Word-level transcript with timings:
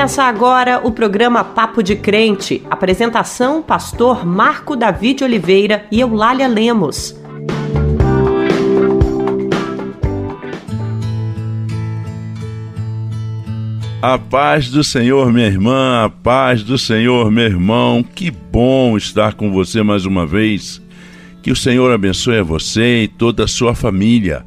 Começa 0.00 0.22
agora 0.24 0.80
o 0.82 0.90
programa 0.90 1.44
Papo 1.44 1.82
de 1.82 1.94
Crente. 1.94 2.62
Apresentação: 2.70 3.60
Pastor 3.60 4.24
Marco 4.24 4.74
David 4.74 5.22
Oliveira 5.22 5.84
e 5.92 6.00
Eulália 6.00 6.48
Lemos. 6.48 7.14
A 14.00 14.18
paz 14.18 14.70
do 14.70 14.82
Senhor, 14.82 15.30
minha 15.30 15.46
irmã, 15.46 16.06
a 16.06 16.08
paz 16.08 16.62
do 16.62 16.78
Senhor, 16.78 17.30
meu 17.30 17.44
irmão. 17.44 18.02
Que 18.02 18.30
bom 18.30 18.96
estar 18.96 19.34
com 19.34 19.52
você 19.52 19.82
mais 19.82 20.06
uma 20.06 20.26
vez. 20.26 20.80
Que 21.42 21.52
o 21.52 21.56
Senhor 21.56 21.92
abençoe 21.92 22.38
a 22.38 22.42
você 22.42 23.02
e 23.02 23.08
toda 23.08 23.44
a 23.44 23.48
sua 23.48 23.74
família. 23.74 24.46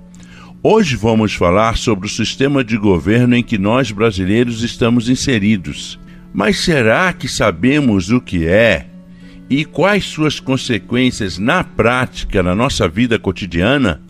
Hoje 0.66 0.95
vamos 0.95 1.34
falar 1.34 1.75
sobre 1.75 2.05
o 2.05 2.09
sistema 2.09 2.63
de 2.63 2.77
governo 2.77 3.36
em 3.36 3.43
que 3.43 3.57
nós 3.57 3.91
brasileiros 3.91 4.63
estamos 4.63 5.09
inseridos. 5.09 5.99
Mas 6.34 6.59
será 6.59 7.12
que 7.12 7.27
sabemos 7.27 8.09
o 8.12 8.22
que 8.22 8.48
é 8.48 8.86
e 9.49 9.66
quais 9.66 10.05
suas 10.05 10.39
consequências 10.39 11.38
na 11.38 11.66
prática 11.66 12.41
na 12.41 12.55
nossa 12.55 12.88
vida 12.88 13.20
cotidiana? 13.20 14.02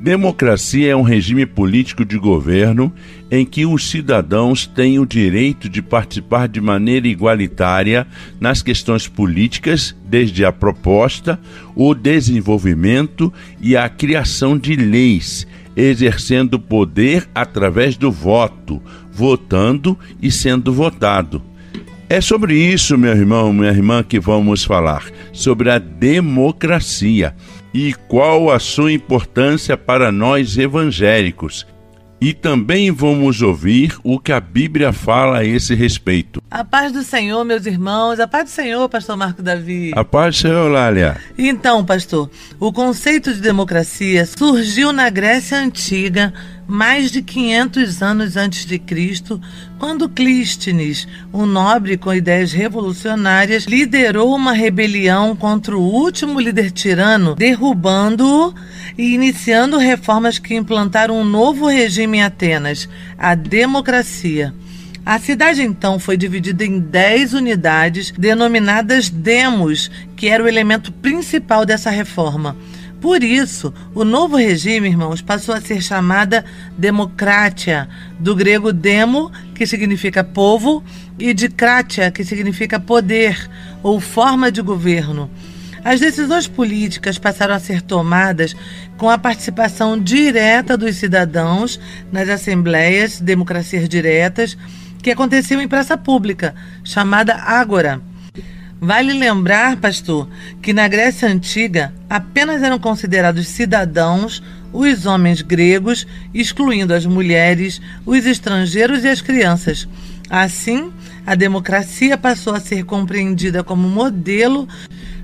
Democracia 0.00 0.90
é 0.90 0.96
um 0.96 1.00
regime 1.00 1.46
político 1.46 2.04
de 2.04 2.18
governo 2.18 2.92
em 3.30 3.46
que 3.46 3.64
os 3.64 3.88
cidadãos 3.88 4.66
têm 4.66 4.98
o 4.98 5.06
direito 5.06 5.66
de 5.66 5.80
participar 5.80 6.46
de 6.46 6.60
maneira 6.60 7.08
igualitária 7.08 8.06
nas 8.38 8.60
questões 8.60 9.08
políticas, 9.08 9.96
desde 10.04 10.44
a 10.44 10.52
proposta, 10.52 11.40
o 11.74 11.94
desenvolvimento 11.94 13.32
e 13.62 13.78
a 13.78 13.88
criação 13.88 14.58
de 14.58 14.76
leis 14.76 15.46
exercendo 15.76 16.58
poder 16.58 17.28
através 17.34 17.96
do 17.96 18.10
voto, 18.10 18.82
votando 19.12 19.98
e 20.20 20.30
sendo 20.30 20.72
votado. 20.72 21.42
É 22.08 22.20
sobre 22.20 22.54
isso, 22.54 22.98
meu 22.98 23.12
irmão, 23.12 23.52
minha 23.52 23.70
irmã, 23.70 24.02
que 24.02 24.20
vamos 24.20 24.64
falar, 24.64 25.04
sobre 25.32 25.70
a 25.70 25.78
democracia 25.78 27.34
e 27.72 27.94
qual 28.06 28.50
a 28.50 28.58
sua 28.58 28.92
importância 28.92 29.78
para 29.78 30.12
nós 30.12 30.58
evangélicos. 30.58 31.66
E 32.24 32.32
também 32.32 32.88
vamos 32.92 33.42
ouvir 33.42 33.98
o 34.04 34.16
que 34.16 34.30
a 34.30 34.38
Bíblia 34.38 34.92
fala 34.92 35.38
a 35.38 35.44
esse 35.44 35.74
respeito. 35.74 36.40
A 36.48 36.64
paz 36.64 36.92
do 36.92 37.02
Senhor, 37.02 37.44
meus 37.44 37.66
irmãos. 37.66 38.20
A 38.20 38.28
paz 38.28 38.44
do 38.44 38.50
Senhor, 38.50 38.88
pastor 38.88 39.16
Marco 39.16 39.42
Davi. 39.42 39.90
A 39.96 40.04
paz 40.04 40.36
do 40.36 40.42
Senhor, 40.42 40.70
Lália. 40.70 41.16
Então, 41.36 41.84
pastor, 41.84 42.30
o 42.60 42.72
conceito 42.72 43.34
de 43.34 43.40
democracia 43.40 44.24
surgiu 44.24 44.92
na 44.92 45.10
Grécia 45.10 45.58
Antiga, 45.58 46.32
mais 46.66 47.10
de 47.10 47.22
500 47.22 48.02
anos 48.02 48.36
antes 48.36 48.64
de 48.64 48.78
Cristo, 48.78 49.40
quando 49.78 50.08
Clístenes, 50.08 51.06
um 51.32 51.44
nobre 51.44 51.96
com 51.96 52.14
ideias 52.14 52.52
revolucionárias, 52.52 53.64
liderou 53.64 54.34
uma 54.34 54.52
rebelião 54.52 55.34
contra 55.36 55.76
o 55.76 55.82
último 55.82 56.40
líder 56.40 56.70
tirano, 56.70 57.34
derrubando-o 57.34 58.54
e 58.96 59.14
iniciando 59.14 59.78
reformas 59.78 60.38
que 60.38 60.54
implantaram 60.54 61.20
um 61.20 61.24
novo 61.24 61.66
regime 61.66 62.18
em 62.18 62.22
Atenas, 62.22 62.88
a 63.18 63.34
democracia. 63.34 64.54
A 65.04 65.18
cidade 65.18 65.62
então 65.62 65.98
foi 65.98 66.16
dividida 66.16 66.64
em 66.64 66.78
10 66.78 67.34
unidades 67.34 68.12
denominadas 68.16 69.10
demos, 69.10 69.90
que 70.14 70.28
era 70.28 70.44
o 70.44 70.48
elemento 70.48 70.92
principal 70.92 71.66
dessa 71.66 71.90
reforma. 71.90 72.56
Por 73.02 73.24
isso, 73.24 73.74
o 73.96 74.04
novo 74.04 74.36
regime, 74.36 74.88
irmãos, 74.88 75.20
passou 75.20 75.52
a 75.52 75.60
ser 75.60 75.82
chamada 75.82 76.44
democratia, 76.78 77.88
do 78.20 78.32
grego 78.32 78.72
demo, 78.72 79.32
que 79.56 79.66
significa 79.66 80.22
povo, 80.22 80.84
e 81.18 81.34
de 81.34 81.48
kratia, 81.48 82.12
que 82.12 82.22
significa 82.22 82.78
poder 82.78 83.50
ou 83.82 83.98
forma 83.98 84.52
de 84.52 84.62
governo. 84.62 85.28
As 85.84 85.98
decisões 85.98 86.46
políticas 86.46 87.18
passaram 87.18 87.56
a 87.56 87.58
ser 87.58 87.82
tomadas 87.82 88.54
com 88.96 89.10
a 89.10 89.18
participação 89.18 89.98
direta 89.98 90.76
dos 90.76 90.94
cidadãos 90.94 91.80
nas 92.12 92.28
assembleias, 92.28 93.20
democracias 93.20 93.88
diretas, 93.88 94.56
que 95.02 95.10
aconteciam 95.10 95.60
em 95.60 95.66
praça 95.66 95.98
pública, 95.98 96.54
chamada 96.84 97.34
Ágora. 97.34 98.00
Vale 98.84 99.12
lembrar, 99.12 99.76
pastor, 99.76 100.28
que 100.60 100.72
na 100.72 100.88
Grécia 100.88 101.28
Antiga 101.28 101.94
apenas 102.10 102.64
eram 102.64 102.80
considerados 102.80 103.46
cidadãos 103.46 104.42
os 104.72 105.06
homens 105.06 105.40
gregos, 105.40 106.04
excluindo 106.34 106.92
as 106.92 107.06
mulheres, 107.06 107.80
os 108.04 108.26
estrangeiros 108.26 109.04
e 109.04 109.08
as 109.08 109.20
crianças. 109.20 109.88
Assim, 110.28 110.92
a 111.24 111.36
democracia 111.36 112.18
passou 112.18 112.56
a 112.56 112.58
ser 112.58 112.84
compreendida 112.84 113.62
como 113.62 113.88
modelo 113.88 114.68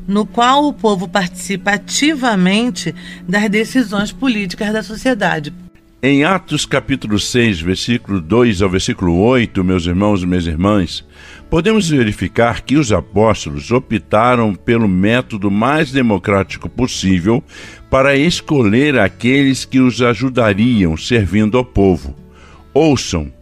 no 0.07 0.25
qual 0.25 0.69
o 0.69 0.73
povo 0.73 1.09
participa 1.09 1.73
ativamente 1.73 2.95
das 3.27 3.51
decisões 3.51 4.13
políticas 4.13 4.73
da 4.73 4.85
sociedade. 4.85 5.53
Em 6.01 6.23
Atos 6.23 6.65
capítulo 6.65 7.19
6, 7.19 7.61
versículo 7.61 8.21
2 8.21 8.63
ao 8.63 8.71
versículo 8.71 9.19
8, 9.19 9.65
meus 9.65 9.85
irmãos 9.85 10.23
e 10.23 10.27
minhas 10.29 10.47
irmãs, 10.47 11.05
podemos 11.51 11.89
verificar 11.89 12.63
que 12.63 12.77
os 12.77 12.93
apóstolos 12.93 13.71
optaram 13.71 14.55
pelo 14.55 14.89
método 14.89 15.51
mais 15.51 15.91
democrático 15.91 16.69
possível 16.69 17.43
para 17.91 18.17
escolher 18.17 18.99
aqueles 18.99 19.65
que 19.65 19.81
os 19.81 20.03
ajudariam 20.03 20.97
servindo 20.97 21.57
ao 21.57 21.65
povo. 21.65 22.15
Ouçam, 22.75 23.33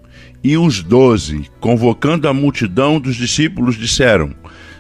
e 0.42 0.56
os 0.56 0.82
doze, 0.82 1.50
convocando 1.58 2.28
a 2.28 2.32
multidão 2.32 3.00
dos 3.00 3.16
discípulos, 3.16 3.76
disseram: 3.76 4.32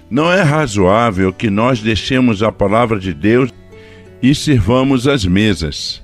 não 0.08 0.32
é 0.32 0.42
razoável 0.42 1.32
que 1.32 1.50
nós 1.50 1.80
deixemos 1.80 2.42
a 2.42 2.52
palavra 2.52 2.98
de 2.98 3.12
Deus 3.12 3.52
e 4.22 4.34
sirvamos 4.34 5.08
as 5.08 5.24
mesas. 5.24 6.02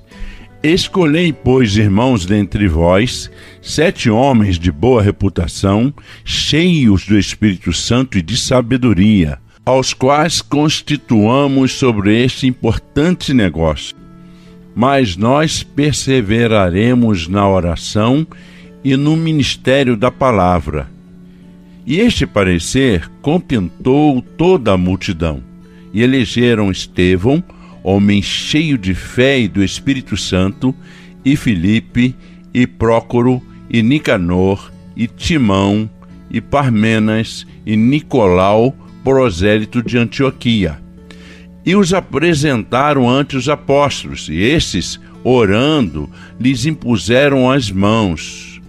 Escolhei, 0.61 1.31
pois, 1.31 1.77
irmãos 1.77 2.25
dentre 2.25 2.67
vós, 2.67 3.31
sete 3.63 4.09
homens 4.09 4.59
de 4.59 4.69
boa 4.69 5.01
reputação, 5.01 5.93
cheios 6.25 7.05
do 7.05 7.17
Espírito 7.17 7.71
Santo 7.71 8.17
e 8.17 8.21
de 8.21 8.35
sabedoria, 8.35 9.39
aos 9.65 9.93
quais 9.93 10.41
constituamos 10.41 11.71
sobre 11.71 12.21
este 12.21 12.45
importante 12.45 13.33
negócio. 13.33 13.95
Mas 14.75 15.15
nós 15.15 15.63
perseveraremos 15.63 17.29
na 17.29 17.47
oração 17.47 18.27
e 18.83 18.97
no 18.97 19.15
ministério 19.15 19.95
da 19.95 20.11
palavra. 20.11 20.91
E 21.85 21.99
este 21.99 22.25
parecer 22.25 23.09
contentou 23.21 24.21
toda 24.21 24.73
a 24.73 24.77
multidão. 24.77 25.41
E 25.93 26.01
elegeram 26.01 26.69
Estevão, 26.69 27.41
homem 27.81 28.21
cheio 28.21 28.77
de 28.77 28.93
fé 28.93 29.39
e 29.39 29.47
do 29.47 29.63
Espírito 29.63 30.17
Santo, 30.17 30.75
e 31.23 31.35
Filipe, 31.37 32.15
e 32.53 32.67
Prócoro, 32.67 33.41
e 33.73 33.81
Nicanor, 33.81 34.71
e 34.95 35.07
Timão, 35.07 35.89
e 36.29 36.39
Parmenas, 36.39 37.47
e 37.65 37.75
Nicolau, 37.75 38.75
prosélito 39.03 39.81
de 39.81 39.97
Antioquia. 39.97 40.79
E 41.65 41.75
os 41.75 41.91
apresentaram 41.91 43.09
ante 43.09 43.35
os 43.35 43.49
apóstolos, 43.49 44.29
e 44.29 44.35
esses, 44.35 44.99
orando, 45.23 46.07
lhes 46.39 46.67
impuseram 46.67 47.49
as 47.49 47.71
mãos. 47.71 48.61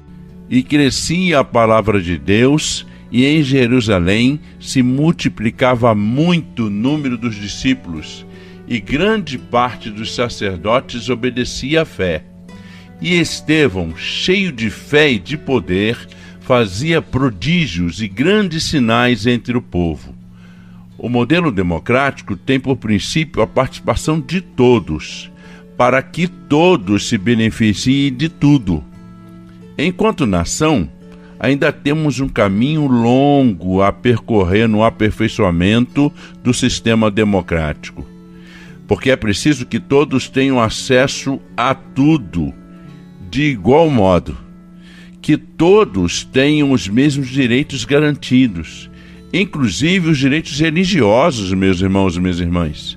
E 0.49 0.63
crescia 0.63 1.41
a 1.41 1.45
palavra 1.45 2.01
de 2.01 2.17
Deus, 2.17 2.87
e 3.13 3.27
em 3.27 3.43
Jerusalém 3.43 4.41
se 4.59 4.83
multiplicava 4.83 5.95
muito 5.95 6.67
o 6.67 6.71
número 6.71 7.19
dos 7.19 7.35
discípulos, 7.35 8.25
e 8.67 8.81
grande 8.81 9.37
parte 9.37 9.91
dos 9.91 10.15
sacerdotes 10.15 11.11
obedecia 11.11 11.83
à 11.83 11.85
fé. 11.85 12.25
E 13.05 13.21
Estevão, 13.21 13.95
cheio 13.95 14.51
de 14.51 14.71
fé 14.71 15.13
e 15.13 15.19
de 15.19 15.37
poder, 15.37 16.09
fazia 16.41 17.03
prodígios 17.03 18.01
e 18.01 18.09
grandes 18.09 18.65
sinais 18.65 19.27
entre 19.27 19.55
o 19.55 19.61
povo. 19.61 20.15
O 20.97 21.11
modelo 21.11 21.53
democrático 21.53 22.35
tem 22.35 22.59
por 22.59 22.79
princípio 22.79 23.43
a 23.43 23.47
participação 23.47 24.19
de 24.19 24.41
todos, 24.41 25.31
para 25.77 26.01
que 26.01 26.27
todos 26.27 27.07
se 27.07 27.19
beneficiem 27.19 28.11
de 28.11 28.31
tudo. 28.31 28.83
Enquanto 29.77 30.25
nação, 30.25 30.89
ainda 31.39 31.71
temos 31.71 32.21
um 32.21 32.29
caminho 32.29 32.87
longo 32.87 33.83
a 33.83 33.93
percorrer 33.93 34.67
no 34.67 34.83
aperfeiçoamento 34.83 36.11
do 36.43 36.55
sistema 36.55 37.11
democrático. 37.11 38.03
Porque 38.89 39.11
é 39.11 39.17
preciso 39.17 39.67
que 39.67 39.79
todos 39.79 40.27
tenham 40.31 40.59
acesso 40.59 41.39
a 41.55 41.75
tudo 41.75 42.64
de 43.35 43.43
igual 43.43 43.91
modo, 43.91 44.39
que 45.21 45.37
todos 45.37 46.23
tenham 46.23 46.71
os 46.71 46.87
mesmos 46.87 47.29
direitos 47.29 47.85
garantidos, 47.85 48.89
inclusive 49.33 50.11
os 50.11 50.19
direitos 50.19 50.61
religiosos, 50.61 51.53
meus 51.53 51.81
irmãos 51.81 52.15
e 52.15 52.21
minhas 52.21 52.39
irmãs. 52.39 52.97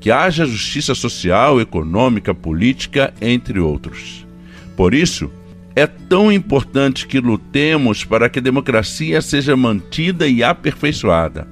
Que 0.00 0.10
haja 0.10 0.46
justiça 0.46 0.94
social, 0.94 1.60
econômica, 1.60 2.34
política, 2.34 3.12
entre 3.20 3.60
outros. 3.60 4.26
Por 4.74 4.94
isso, 4.94 5.30
é 5.76 5.86
tão 5.86 6.32
importante 6.32 7.06
que 7.06 7.20
lutemos 7.20 8.04
para 8.04 8.30
que 8.30 8.38
a 8.38 8.42
democracia 8.42 9.20
seja 9.20 9.54
mantida 9.54 10.26
e 10.26 10.42
aperfeiçoada. 10.42 11.46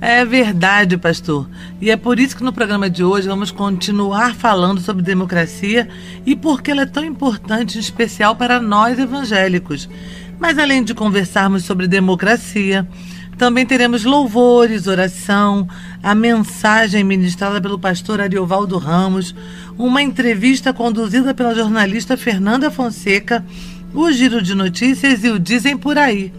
É 0.00 0.24
verdade, 0.24 0.96
pastor. 0.96 1.46
E 1.78 1.90
é 1.90 1.96
por 1.96 2.18
isso 2.18 2.34
que 2.34 2.42
no 2.42 2.54
programa 2.54 2.88
de 2.88 3.04
hoje 3.04 3.28
vamos 3.28 3.50
continuar 3.50 4.34
falando 4.34 4.80
sobre 4.80 5.02
democracia 5.02 5.88
e 6.24 6.34
por 6.34 6.62
que 6.62 6.70
ela 6.70 6.82
é 6.82 6.86
tão 6.86 7.04
importante, 7.04 7.76
em 7.76 7.80
especial 7.80 8.34
para 8.34 8.58
nós 8.58 8.98
evangélicos. 8.98 9.90
Mas 10.38 10.58
além 10.58 10.82
de 10.82 10.94
conversarmos 10.94 11.64
sobre 11.64 11.86
democracia, 11.86 12.88
também 13.36 13.66
teremos 13.66 14.04
louvores, 14.04 14.86
oração, 14.86 15.68
a 16.02 16.14
mensagem 16.14 17.04
ministrada 17.04 17.60
pelo 17.60 17.78
pastor 17.78 18.22
Ariovaldo 18.22 18.78
Ramos, 18.78 19.34
uma 19.76 20.00
entrevista 20.00 20.72
conduzida 20.72 21.34
pela 21.34 21.54
jornalista 21.54 22.16
Fernanda 22.16 22.70
Fonseca, 22.70 23.44
o 23.92 24.10
giro 24.10 24.40
de 24.40 24.54
notícias 24.54 25.24
e 25.24 25.28
o 25.28 25.38
Dizem 25.38 25.76
por 25.76 25.98
aí. 25.98 26.32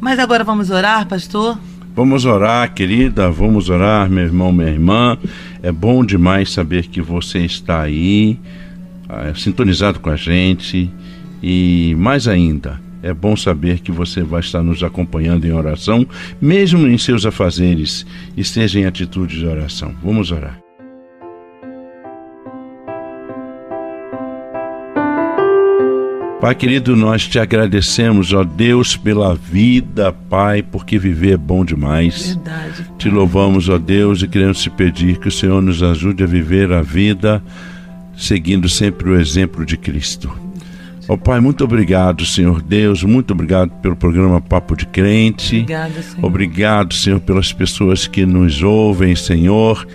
Mas 0.00 0.18
agora 0.18 0.42
vamos 0.42 0.70
orar, 0.70 1.06
pastor? 1.06 1.58
Vamos 1.94 2.24
orar, 2.24 2.74
querida, 2.74 3.30
vamos 3.30 3.70
orar, 3.70 4.10
meu 4.10 4.24
irmão, 4.24 4.52
minha 4.52 4.68
irmã. 4.68 5.16
É 5.62 5.70
bom 5.70 6.04
demais 6.04 6.50
saber 6.50 6.88
que 6.88 7.00
você 7.00 7.38
está 7.40 7.82
aí, 7.82 8.36
é, 9.08 9.32
sintonizado 9.34 10.00
com 10.00 10.10
a 10.10 10.16
gente. 10.16 10.90
E 11.40 11.94
mais 11.96 12.26
ainda, 12.26 12.80
é 13.00 13.14
bom 13.14 13.36
saber 13.36 13.78
que 13.78 13.92
você 13.92 14.24
vai 14.24 14.40
estar 14.40 14.62
nos 14.62 14.82
acompanhando 14.82 15.44
em 15.44 15.52
oração, 15.52 16.04
mesmo 16.40 16.84
em 16.88 16.98
seus 16.98 17.24
afazeres, 17.24 18.04
esteja 18.36 18.80
em 18.80 18.86
atitude 18.86 19.38
de 19.38 19.46
oração. 19.46 19.94
Vamos 20.02 20.32
orar. 20.32 20.63
Pai 26.44 26.54
querido, 26.54 26.94
nós 26.94 27.26
te 27.26 27.38
agradecemos, 27.38 28.34
ó 28.34 28.44
Deus, 28.44 28.98
pela 28.98 29.34
vida, 29.34 30.12
Pai, 30.12 30.62
porque 30.62 30.98
viver 30.98 31.32
é 31.32 31.36
bom 31.38 31.64
demais. 31.64 32.34
Verdade. 32.34 32.86
Te 32.98 33.08
louvamos, 33.08 33.70
ó 33.70 33.78
Deus, 33.78 34.20
e 34.20 34.28
queremos 34.28 34.60
te 34.60 34.68
pedir 34.68 35.16
que 35.16 35.28
o 35.28 35.32
Senhor 35.32 35.62
nos 35.62 35.82
ajude 35.82 36.22
a 36.22 36.26
viver 36.26 36.70
a 36.70 36.82
vida 36.82 37.42
seguindo 38.14 38.68
sempre 38.68 39.08
o 39.08 39.18
exemplo 39.18 39.64
de 39.64 39.78
Cristo. 39.78 40.30
Ó 41.08 41.16
Pai, 41.16 41.40
muito 41.40 41.64
obrigado, 41.64 42.26
Senhor 42.26 42.60
Deus, 42.60 43.02
muito 43.02 43.30
obrigado 43.32 43.70
pelo 43.80 43.96
programa 43.96 44.38
Papo 44.38 44.76
de 44.76 44.84
Crente. 44.84 45.60
Obrigado, 45.60 46.02
Senhor. 46.02 46.26
Obrigado, 46.26 46.92
Senhor, 46.92 47.20
pelas 47.20 47.54
pessoas 47.54 48.06
que 48.06 48.26
nos 48.26 48.62
ouvem, 48.62 49.16
Senhor 49.16 49.86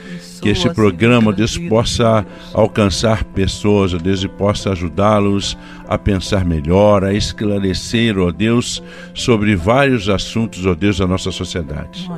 que 0.42 0.50
este 0.50 0.70
programa, 0.74 1.34
Deus, 1.34 1.58
possa 1.58 2.26
alcançar 2.54 3.24
pessoas, 3.24 3.94
ó 3.94 3.98
Deus, 3.98 4.24
e 4.24 4.28
possa 4.28 4.72
ajudá-los 4.72 5.58
a 5.88 5.98
pensar 5.98 6.46
melhor, 6.46 7.04
a 7.04 7.14
esclarecer, 7.14 8.18
ó 8.18 8.32
Deus, 8.32 8.82
sobre 9.14 9.56
vários 9.56 10.10
assuntos, 10.10 10.66
ó 10.66 10.74
Deus, 10.74 10.98
da 10.98 11.08
nossa 11.08 11.32
sociedade. 11.32 12.10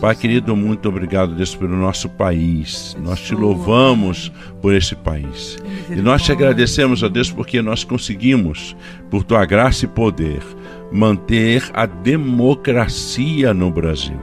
Pai 0.00 0.14
querido, 0.14 0.56
muito 0.56 0.88
obrigado, 0.88 1.34
Deus, 1.34 1.54
pelo 1.54 1.76
nosso 1.76 2.08
país. 2.08 2.96
Nós 3.02 3.20
te 3.20 3.34
louvamos 3.34 4.32
por 4.60 4.74
esse 4.74 4.94
país. 4.94 5.58
E 5.88 5.96
nós 5.96 6.22
te 6.22 6.32
agradecemos, 6.32 7.02
ó 7.02 7.08
Deus, 7.08 7.30
porque 7.30 7.62
nós 7.62 7.84
conseguimos, 7.84 8.76
por 9.10 9.22
tua 9.22 9.44
graça 9.44 9.84
e 9.84 9.88
poder, 9.88 10.42
manter 10.92 11.62
a 11.72 11.86
democracia 11.86 13.54
no 13.54 13.70
Brasil. 13.70 14.18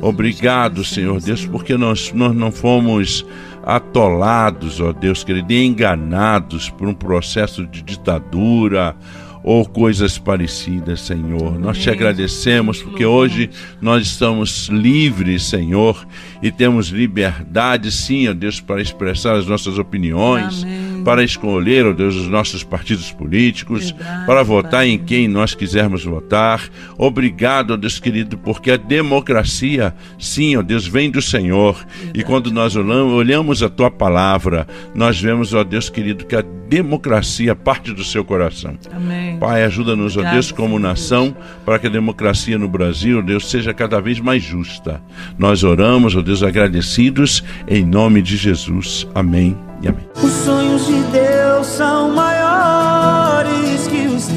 Obrigado, 0.00 0.84
Senhor 0.84 1.20
Deus, 1.20 1.44
porque 1.46 1.76
nós, 1.76 2.12
nós 2.12 2.34
não 2.34 2.50
fomos 2.52 3.24
atolados, 3.62 4.80
ó 4.80 4.92
Deus 4.92 5.24
querido, 5.24 5.52
enganados 5.52 6.70
por 6.70 6.86
um 6.86 6.94
processo 6.94 7.66
de 7.66 7.82
ditadura 7.82 8.94
ou 9.42 9.64
coisas 9.64 10.18
parecidas, 10.18 11.00
Senhor. 11.00 11.58
Nós 11.58 11.78
te 11.78 11.88
agradecemos 11.88 12.82
porque 12.82 13.06
hoje 13.06 13.50
nós 13.80 14.06
estamos 14.06 14.68
livres, 14.68 15.44
Senhor, 15.44 16.06
e 16.42 16.50
temos 16.50 16.88
liberdade, 16.88 17.92
sim, 17.92 18.28
ó 18.28 18.32
Deus, 18.32 18.60
para 18.60 18.80
expressar 18.80 19.36
as 19.36 19.46
nossas 19.46 19.78
opiniões. 19.78 20.64
Amém 20.64 20.85
para 21.06 21.22
escolher, 21.22 21.86
ó 21.86 21.90
oh 21.90 21.94
Deus, 21.94 22.16
os 22.16 22.26
nossos 22.26 22.64
partidos 22.64 23.12
políticos, 23.12 23.92
Verdade, 23.92 24.26
para 24.26 24.42
votar 24.42 24.70
pai. 24.80 24.88
em 24.88 24.98
quem 24.98 25.28
nós 25.28 25.54
quisermos 25.54 26.04
votar. 26.04 26.68
Obrigado, 26.98 27.74
ó 27.74 27.76
Deus 27.76 28.00
querido, 28.00 28.36
porque 28.36 28.72
a 28.72 28.76
democracia, 28.76 29.94
sim, 30.18 30.56
ó 30.56 30.62
Deus, 30.62 30.84
vem 30.84 31.08
do 31.08 31.22
Senhor. 31.22 31.76
Verdade. 31.76 32.20
E 32.20 32.24
quando 32.24 32.50
nós 32.50 32.74
olhamos 32.74 33.62
a 33.62 33.68
tua 33.68 33.88
palavra, 33.88 34.66
nós 34.96 35.20
vemos, 35.20 35.54
ó 35.54 35.62
Deus 35.62 35.88
querido, 35.88 36.26
que 36.26 36.34
a 36.34 36.42
democracia 36.68 37.54
parte 37.54 37.92
do 37.92 38.02
seu 38.02 38.24
coração. 38.24 38.76
Amém. 38.92 39.38
Pai, 39.38 39.62
ajuda-nos, 39.62 40.16
ó 40.16 40.28
Deus, 40.28 40.50
como 40.50 40.76
nação, 40.76 41.26
Deus. 41.26 41.46
para 41.64 41.78
que 41.78 41.86
a 41.86 41.90
democracia 41.90 42.58
no 42.58 42.68
Brasil, 42.68 43.22
Deus, 43.22 43.48
seja 43.48 43.72
cada 43.72 44.00
vez 44.00 44.18
mais 44.18 44.42
justa. 44.42 45.00
Nós 45.38 45.62
oramos, 45.62 46.16
ó 46.16 46.20
Deus, 46.20 46.42
agradecidos, 46.42 47.44
em 47.68 47.84
nome 47.84 48.20
de 48.22 48.36
Jesus. 48.36 49.06
Amém 49.14 49.56
e 49.82 49.88
amém. 49.88 50.08
Os 50.22 50.32
sonhos 50.32 50.86
de 50.86 51.02
Deus 51.04 51.66
são 51.66 52.10
maiores 52.10 53.86
que 53.88 54.06
os 54.06 54.26
teus, 54.26 54.36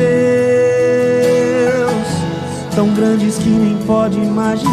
tão 2.76 2.94
grandes 2.94 3.38
que 3.38 3.50
nem 3.50 3.78
pode 3.86 4.18
imaginar. 4.18 4.70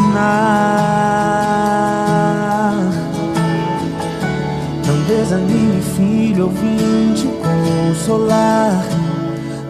Não 4.86 5.02
desanime, 5.06 5.82
filho, 5.96 6.44
eu 6.44 6.48
vim 6.50 7.14
te 7.14 7.26
consolar. 7.26 8.84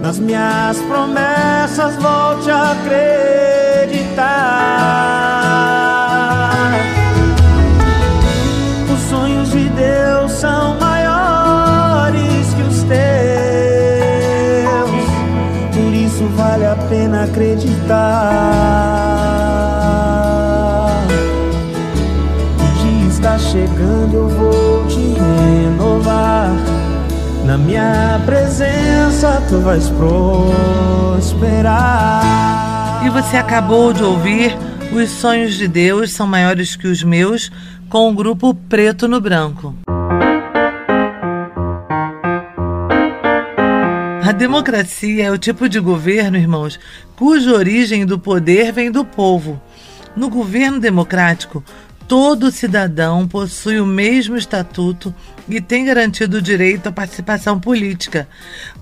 Nas 0.00 0.18
minhas 0.18 0.78
promessas, 0.82 1.96
volte 1.96 2.50
a 2.50 2.72
acreditar. 2.72 3.16
Os 8.92 9.00
sonhos 9.10 9.50
de 9.50 9.68
Deus 9.70 10.32
são 10.32 10.85
vale 16.56 16.66
a 16.66 16.76
pena 16.88 17.24
acreditar. 17.24 17.96
O 22.54 22.66
dia 22.82 23.08
está 23.08 23.38
chegando, 23.38 24.14
eu 24.14 24.28
vou 24.28 24.86
te 24.86 25.14
renovar. 25.18 26.50
Na 27.44 27.58
minha 27.58 28.18
presença 28.24 29.42
tu 29.48 29.60
vais 29.60 29.90
prosperar. 31.20 31.74
E 33.04 33.10
você 33.10 33.36
acabou 33.36 33.92
de 33.92 34.02
ouvir 34.02 34.56
Os 34.92 35.10
Sonhos 35.10 35.54
de 35.54 35.68
Deus 35.68 36.12
são 36.12 36.26
maiores 36.26 36.74
que 36.74 36.88
os 36.88 37.04
meus 37.04 37.52
com 37.88 38.10
o 38.10 38.14
grupo 38.14 38.54
Preto 38.54 39.06
no 39.06 39.20
Branco. 39.20 39.74
A 44.26 44.32
democracia 44.32 45.26
é 45.26 45.30
o 45.30 45.38
tipo 45.38 45.68
de 45.68 45.78
governo, 45.78 46.36
irmãos, 46.36 46.80
cuja 47.14 47.52
origem 47.52 48.04
do 48.04 48.18
poder 48.18 48.72
vem 48.72 48.90
do 48.90 49.04
povo. 49.04 49.62
No 50.16 50.28
governo 50.28 50.80
democrático, 50.80 51.62
todo 52.08 52.50
cidadão 52.50 53.28
possui 53.28 53.78
o 53.78 53.86
mesmo 53.86 54.36
estatuto 54.36 55.14
e 55.48 55.60
tem 55.60 55.84
garantido 55.84 56.38
o 56.38 56.42
direito 56.42 56.88
à 56.88 56.92
participação 56.92 57.60
política. 57.60 58.28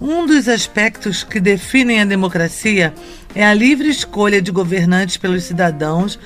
Um 0.00 0.24
dos 0.24 0.48
aspectos 0.48 1.22
que 1.22 1.38
definem 1.38 2.00
a 2.00 2.06
democracia 2.06 2.94
é 3.34 3.44
a 3.44 3.52
livre 3.52 3.90
escolha 3.90 4.40
de 4.40 4.50
governantes 4.50 5.18
pelos 5.18 5.44
cidadãos 5.44 6.18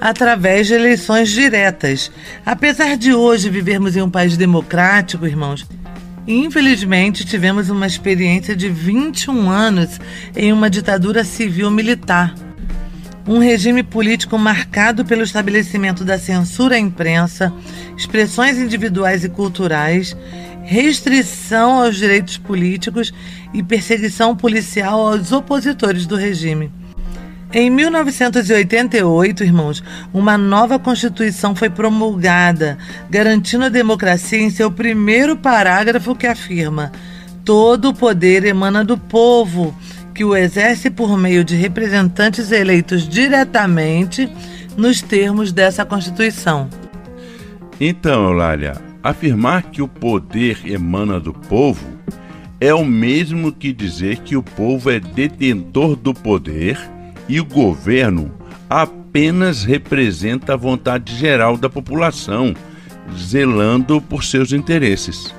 através 0.00 0.66
de 0.66 0.74
eleições 0.74 1.30
diretas. 1.30 2.10
Apesar 2.44 2.96
de 2.96 3.14
hoje 3.14 3.48
vivermos 3.48 3.94
em 3.94 4.02
um 4.02 4.10
país 4.10 4.36
democrático, 4.36 5.24
irmãos, 5.24 5.64
Infelizmente, 6.26 7.24
tivemos 7.24 7.70
uma 7.70 7.86
experiência 7.86 8.56
de 8.56 8.68
21 8.68 9.48
anos 9.48 10.00
em 10.34 10.52
uma 10.52 10.68
ditadura 10.68 11.22
civil-militar. 11.22 12.34
Um 13.28 13.38
regime 13.38 13.82
político 13.84 14.36
marcado 14.36 15.04
pelo 15.04 15.22
estabelecimento 15.22 16.04
da 16.04 16.18
censura 16.18 16.74
à 16.74 16.78
imprensa, 16.78 17.52
expressões 17.96 18.58
individuais 18.58 19.24
e 19.24 19.28
culturais, 19.28 20.16
restrição 20.64 21.82
aos 21.82 21.96
direitos 21.96 22.38
políticos 22.38 23.12
e 23.54 23.62
perseguição 23.62 24.36
policial 24.36 25.06
aos 25.06 25.30
opositores 25.30 26.06
do 26.06 26.16
regime. 26.16 26.72
Em 27.52 27.70
1988, 27.70 29.44
irmãos, 29.44 29.82
uma 30.12 30.36
nova 30.36 30.78
Constituição 30.78 31.54
foi 31.54 31.70
promulgada, 31.70 32.76
garantindo 33.08 33.64
a 33.64 33.68
democracia 33.68 34.40
em 34.40 34.50
seu 34.50 34.70
primeiro 34.70 35.36
parágrafo 35.36 36.14
que 36.14 36.26
afirma: 36.26 36.90
todo 37.44 37.90
o 37.90 37.94
poder 37.94 38.44
emana 38.44 38.84
do 38.84 38.98
povo, 38.98 39.74
que 40.12 40.24
o 40.24 40.36
exerce 40.36 40.90
por 40.90 41.16
meio 41.16 41.44
de 41.44 41.54
representantes 41.54 42.50
eleitos 42.50 43.08
diretamente 43.08 44.28
nos 44.76 45.00
termos 45.00 45.52
dessa 45.52 45.84
Constituição. 45.84 46.68
Então, 47.80 48.24
Eulália, 48.24 48.74
afirmar 49.02 49.62
que 49.62 49.80
o 49.80 49.88
poder 49.88 50.58
emana 50.64 51.20
do 51.20 51.32
povo 51.32 51.86
é 52.60 52.74
o 52.74 52.84
mesmo 52.84 53.52
que 53.52 53.72
dizer 53.72 54.18
que 54.18 54.36
o 54.36 54.42
povo 54.42 54.90
é 54.90 54.98
detentor 54.98 55.94
do 55.94 56.12
poder 56.12 56.95
e 57.28 57.40
o 57.40 57.44
governo 57.44 58.32
apenas 58.68 59.64
representa 59.64 60.54
a 60.54 60.56
vontade 60.56 61.14
geral 61.16 61.56
da 61.56 61.68
população, 61.68 62.54
zelando 63.16 64.00
por 64.00 64.24
seus 64.24 64.52
interesses. 64.52 65.34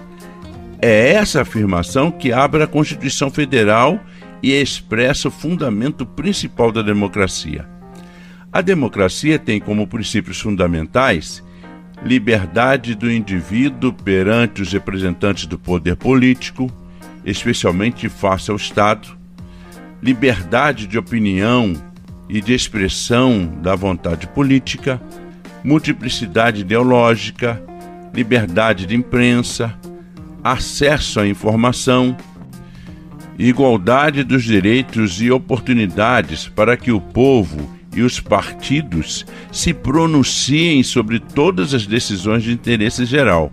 É 0.82 1.14
essa 1.14 1.42
afirmação 1.42 2.12
que 2.12 2.32
abre 2.32 2.64
a 2.64 2.68
Constituição 2.68 3.30
Federal 3.30 4.00
e 4.42 4.52
expressa 4.52 5.28
o 5.28 5.32
fundamento 5.32 6.06
principal 6.06 6.72
da 6.72 6.82
democracia. 6.82 7.68
A 8.52 8.62
democracia 8.62 9.38
tem 9.38 9.60
como 9.60 9.88
princípios 9.88 10.40
fundamentais 10.40 11.44
liberdade 12.04 12.94
do 12.94 13.12
indivíduo 13.12 13.92
perante 13.92 14.62
os 14.62 14.72
representantes 14.72 15.48
do 15.48 15.58
poder 15.58 15.96
político, 15.96 16.72
especialmente 17.26 18.08
face 18.08 18.52
ao 18.52 18.58
Estado, 18.58 19.17
liberdade 20.02 20.88
de 20.88 20.98
opinião 20.98 21.74
e 22.30 22.42
de 22.42 22.54
expressão 22.54 23.50
da 23.62 23.76
vontade 23.76 24.28
política, 24.28 25.02
multiplicidade 25.64 26.62
ideológica, 26.62 27.62
liberdade 28.14 28.86
de 28.86 28.96
imprensa, 28.96 29.74
acesso 30.44 31.20
à 31.20 31.28
informação, 31.28 32.16
igualdade 33.38 34.24
dos 34.24 34.44
direitos 34.44 35.22
e 35.22 35.30
oportunidades 35.32 36.48
para 36.48 36.76
que 36.76 36.92
o 36.92 37.00
povo 37.00 37.78
e 37.96 38.02
os 38.02 38.20
partidos 38.20 39.26
se 39.52 39.74
pronunciem 39.74 40.84
sobre 40.84 41.20
todas 41.20 41.74
as 41.74 41.88
decisões 41.88 42.44
de 42.44 42.52
interesse 42.52 43.06
geral, 43.06 43.52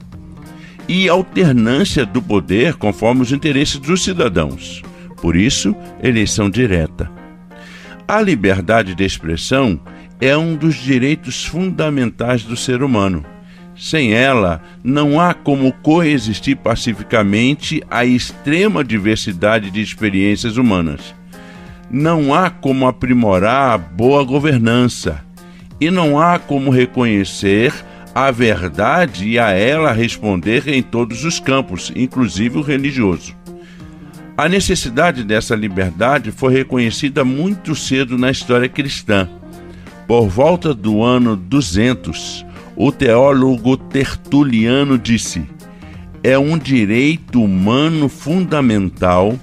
e 0.87 1.09
alternância 1.09 2.05
do 2.05 2.21
poder 2.21 2.75
conforme 2.75 3.23
os 3.23 3.33
interesses 3.33 3.79
dos 3.79 4.05
cidadãos. 4.05 4.83
Por 5.25 5.37
isso, 5.37 5.75
eleição 6.03 6.51
direta. 6.51 7.11
A 8.07 8.21
liberdade 8.21 8.95
de 8.95 9.05
expressão 9.05 9.81
é 10.21 10.37
um 10.37 10.55
dos 10.55 10.75
direitos 10.75 11.47
fundamentais 11.47 12.43
do 12.43 12.55
ser 12.55 12.83
humano. 12.83 13.25
Sem 13.75 14.13
ela, 14.13 14.61
não 14.85 15.19
há 15.19 15.33
como 15.33 15.73
coexistir 15.73 16.59
pacificamente 16.59 17.83
a 17.91 18.05
extrema 18.05 18.85
diversidade 18.85 19.71
de 19.71 19.81
experiências 19.81 20.59
humanas. 20.59 21.15
Não 21.91 22.35
há 22.35 22.51
como 22.51 22.87
aprimorar 22.87 23.71
a 23.73 23.79
boa 23.79 24.23
governança. 24.25 25.25
E 25.81 25.91
não 25.91 26.21
há 26.21 26.39
como 26.39 26.71
reconhecer 26.71 27.73
a 28.15 28.31
verdade 28.31 29.27
e 29.27 29.39
a 29.39 29.53
ela 29.53 29.91
responder 29.91 30.69
em 30.69 30.83
todos 30.83 31.25
os 31.25 31.41
campos, 31.41 31.91
inclusive 31.97 32.59
o 32.59 32.63
religioso. 32.63 33.35
A 34.37 34.49
necessidade 34.49 35.23
dessa 35.23 35.55
liberdade 35.55 36.33
foi 36.33 36.53
reconhecida 36.53 37.25
muito 37.25 37.75
cedo 37.77 38.19
na 38.19 38.33
história 38.33 38.69
cristã. 38.69 39.29
Por 40.09 40.29
volta 40.29 40.75
do 40.75 41.05
ano 41.05 41.37
200, 41.37 42.45
o 42.75 42.91
teólogo 42.91 43.77
Tertuliano 43.77 44.99
disse: 44.99 45.47
é 46.21 46.37
um 46.37 46.59
direito 46.59 47.41
humano 47.41 48.09
fundamental, 48.09 49.39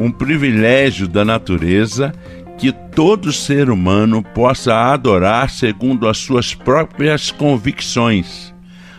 um 0.00 0.10
privilégio 0.10 1.06
da 1.06 1.22
natureza 1.22 2.14
que 2.56 2.72
todo 2.72 3.30
ser 3.30 3.68
humano 3.68 4.22
possa 4.22 4.74
adorar 4.92 5.50
segundo 5.50 6.08
as 6.08 6.16
suas 6.16 6.54
próprias 6.54 7.30
convicções. 7.30 8.54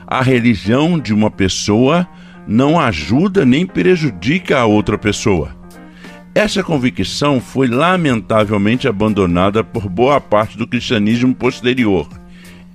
A 0.06 0.22
religião 0.22 1.00
de 1.00 1.14
uma 1.14 1.32
pessoa 1.32 2.08
não 2.48 2.80
ajuda 2.80 3.46
nem 3.46 3.66
prejudica 3.66 4.60
a 4.60 4.66
outra 4.66 4.98
pessoa. 4.98 5.56
Essa 6.36 6.64
convicção 6.64 7.40
foi 7.40 7.68
lamentavelmente 7.68 8.88
abandonada 8.88 9.64
por 9.64 9.88
boa 9.88 10.20
parte 10.20 10.58
do 10.58 10.68
cristianismo 10.68 11.34
posterior, 11.36 12.08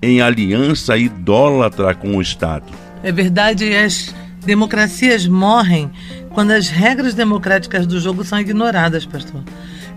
em 0.01 0.21
aliança 0.21 0.97
idólatra 0.97 1.95
com 1.95 2.17
o 2.17 2.23
Estado. 2.23 2.67
É 3.03 3.11
verdade, 3.11 3.75
as 3.75 4.15
democracias 4.47 5.27
morrem 5.27 5.91
quando 6.31 6.53
as 6.53 6.69
regras 6.69 7.15
democráticas 7.15 7.87
do 7.87 8.01
jogo 8.01 8.25
são 8.25 8.39
ignoradas, 8.39 9.05
pastor. 9.05 9.43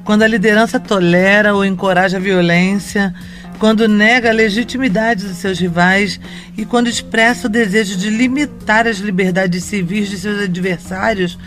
Quando 0.03 0.23
a 0.23 0.27
liderança 0.27 0.79
tolera 0.79 1.53
ou 1.53 1.63
encoraja 1.63 2.17
a 2.17 2.19
violência, 2.19 3.13
quando 3.61 3.87
nega 3.87 4.31
a 4.31 4.33
legitimidade 4.33 5.23
de 5.23 5.35
seus 5.35 5.59
rivais 5.59 6.19
e 6.57 6.65
quando 6.65 6.87
expressa 6.87 7.45
o 7.45 7.49
desejo 7.49 7.95
de 7.95 8.09
limitar 8.09 8.87
as 8.87 8.97
liberdades 8.97 9.65
civis 9.65 10.09
de 10.09 10.17
seus 10.17 10.41
adversários, 10.41 11.37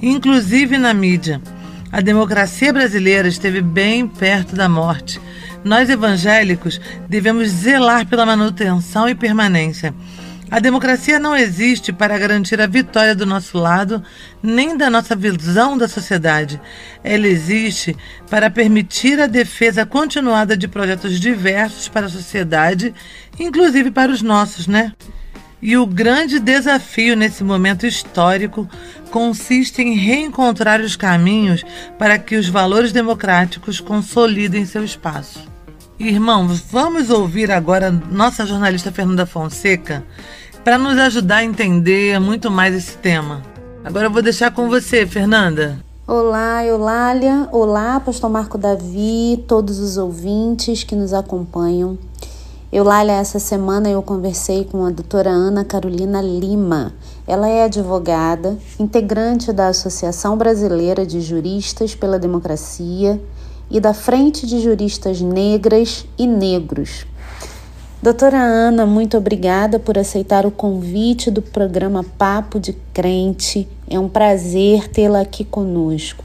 inclusive 0.00 0.78
na 0.78 0.94
mídia. 0.94 1.42
A 1.90 2.00
democracia 2.00 2.72
brasileira 2.72 3.26
esteve 3.26 3.60
bem 3.60 4.06
perto 4.06 4.54
da 4.54 4.68
morte. 4.68 5.20
Nós 5.64 5.90
evangélicos 5.90 6.80
devemos 7.08 7.48
zelar 7.48 8.06
pela 8.06 8.24
manutenção 8.24 9.08
e 9.08 9.14
permanência. 9.16 9.92
A 10.50 10.60
democracia 10.60 11.18
não 11.18 11.34
existe 11.34 11.92
para 11.92 12.18
garantir 12.18 12.60
a 12.60 12.66
vitória 12.66 13.14
do 13.14 13.26
nosso 13.26 13.58
lado, 13.58 14.02
nem 14.42 14.76
da 14.76 14.90
nossa 14.90 15.16
visão 15.16 15.76
da 15.76 15.88
sociedade. 15.88 16.60
Ela 17.02 17.26
existe 17.26 17.96
para 18.30 18.50
permitir 18.50 19.20
a 19.20 19.26
defesa 19.26 19.86
continuada 19.86 20.56
de 20.56 20.68
projetos 20.68 21.18
diversos 21.18 21.88
para 21.88 22.06
a 22.06 22.10
sociedade, 22.10 22.94
inclusive 23.38 23.90
para 23.90 24.12
os 24.12 24.22
nossos, 24.22 24.66
né? 24.66 24.92
E 25.62 25.78
o 25.78 25.86
grande 25.86 26.38
desafio 26.38 27.16
nesse 27.16 27.42
momento 27.42 27.86
histórico 27.86 28.68
consiste 29.10 29.80
em 29.80 29.96
reencontrar 29.96 30.80
os 30.82 30.94
caminhos 30.94 31.64
para 31.98 32.18
que 32.18 32.36
os 32.36 32.48
valores 32.48 32.92
democráticos 32.92 33.80
consolidem 33.80 34.66
seu 34.66 34.84
espaço. 34.84 35.53
Irmãos, 36.06 36.60
vamos 36.70 37.08
ouvir 37.08 37.50
agora 37.50 37.90
nossa 37.90 38.44
jornalista 38.44 38.92
Fernanda 38.92 39.24
Fonseca 39.24 40.04
para 40.62 40.76
nos 40.76 40.98
ajudar 40.98 41.36
a 41.36 41.44
entender 41.44 42.20
muito 42.20 42.50
mais 42.50 42.74
esse 42.74 42.98
tema. 42.98 43.40
Agora 43.82 44.08
eu 44.08 44.10
vou 44.10 44.20
deixar 44.20 44.50
com 44.50 44.68
você, 44.68 45.06
Fernanda. 45.06 45.82
Olá, 46.06 46.62
Eulália. 46.62 47.48
Olá, 47.50 47.98
Pastor 48.00 48.28
Marco 48.28 48.58
Davi, 48.58 49.42
todos 49.48 49.78
os 49.78 49.96
ouvintes 49.96 50.84
que 50.84 50.94
nos 50.94 51.14
acompanham. 51.14 51.96
Eulália, 52.70 53.12
essa 53.12 53.38
semana 53.38 53.88
eu 53.88 54.02
conversei 54.02 54.66
com 54.66 54.84
a 54.84 54.90
doutora 54.90 55.30
Ana 55.30 55.64
Carolina 55.64 56.20
Lima. 56.20 56.92
Ela 57.26 57.48
é 57.48 57.64
advogada, 57.64 58.58
integrante 58.78 59.54
da 59.54 59.68
Associação 59.68 60.36
Brasileira 60.36 61.06
de 61.06 61.22
Juristas 61.22 61.94
pela 61.94 62.18
Democracia 62.18 63.18
e 63.70 63.80
da 63.80 63.94
Frente 63.94 64.46
de 64.46 64.60
Juristas 64.60 65.20
Negras 65.20 66.06
e 66.18 66.26
Negros. 66.26 67.06
Doutora 68.02 68.38
Ana, 68.38 68.84
muito 68.84 69.16
obrigada 69.16 69.78
por 69.78 69.96
aceitar 69.96 70.44
o 70.44 70.50
convite 70.50 71.30
do 71.30 71.40
programa 71.40 72.04
Papo 72.18 72.60
de 72.60 72.74
Crente. 72.92 73.66
É 73.88 73.98
um 73.98 74.10
prazer 74.10 74.88
tê-la 74.88 75.22
aqui 75.22 75.42
conosco. 75.42 76.24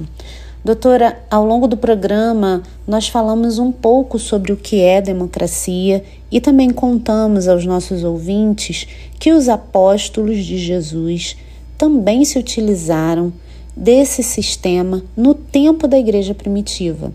Doutora, 0.64 1.18
ao 1.32 1.46
longo 1.46 1.70
do 1.70 1.78
programa, 1.78 2.62
nós 2.86 3.08
falamos 3.08 3.60
um 3.60 3.72
pouco 3.72 4.20
sobre 4.20 4.52
o 4.52 4.58
que 4.58 4.82
é 4.82 5.02
democracia 5.02 6.04
e 6.30 6.42
também 6.42 6.70
contamos 6.70 7.48
aos 7.48 7.66
nossos 7.66 8.04
ouvintes 8.04 8.86
que 9.18 9.32
os 9.32 9.48
apóstolos 9.48 10.44
de 10.44 10.58
Jesus 10.58 11.38
também 11.78 12.26
se 12.26 12.38
utilizaram 12.38 13.32
desse 13.74 14.22
sistema 14.22 15.02
no 15.16 15.34
tempo 15.34 15.88
da 15.88 15.98
igreja 15.98 16.36
primitiva. 16.36 17.14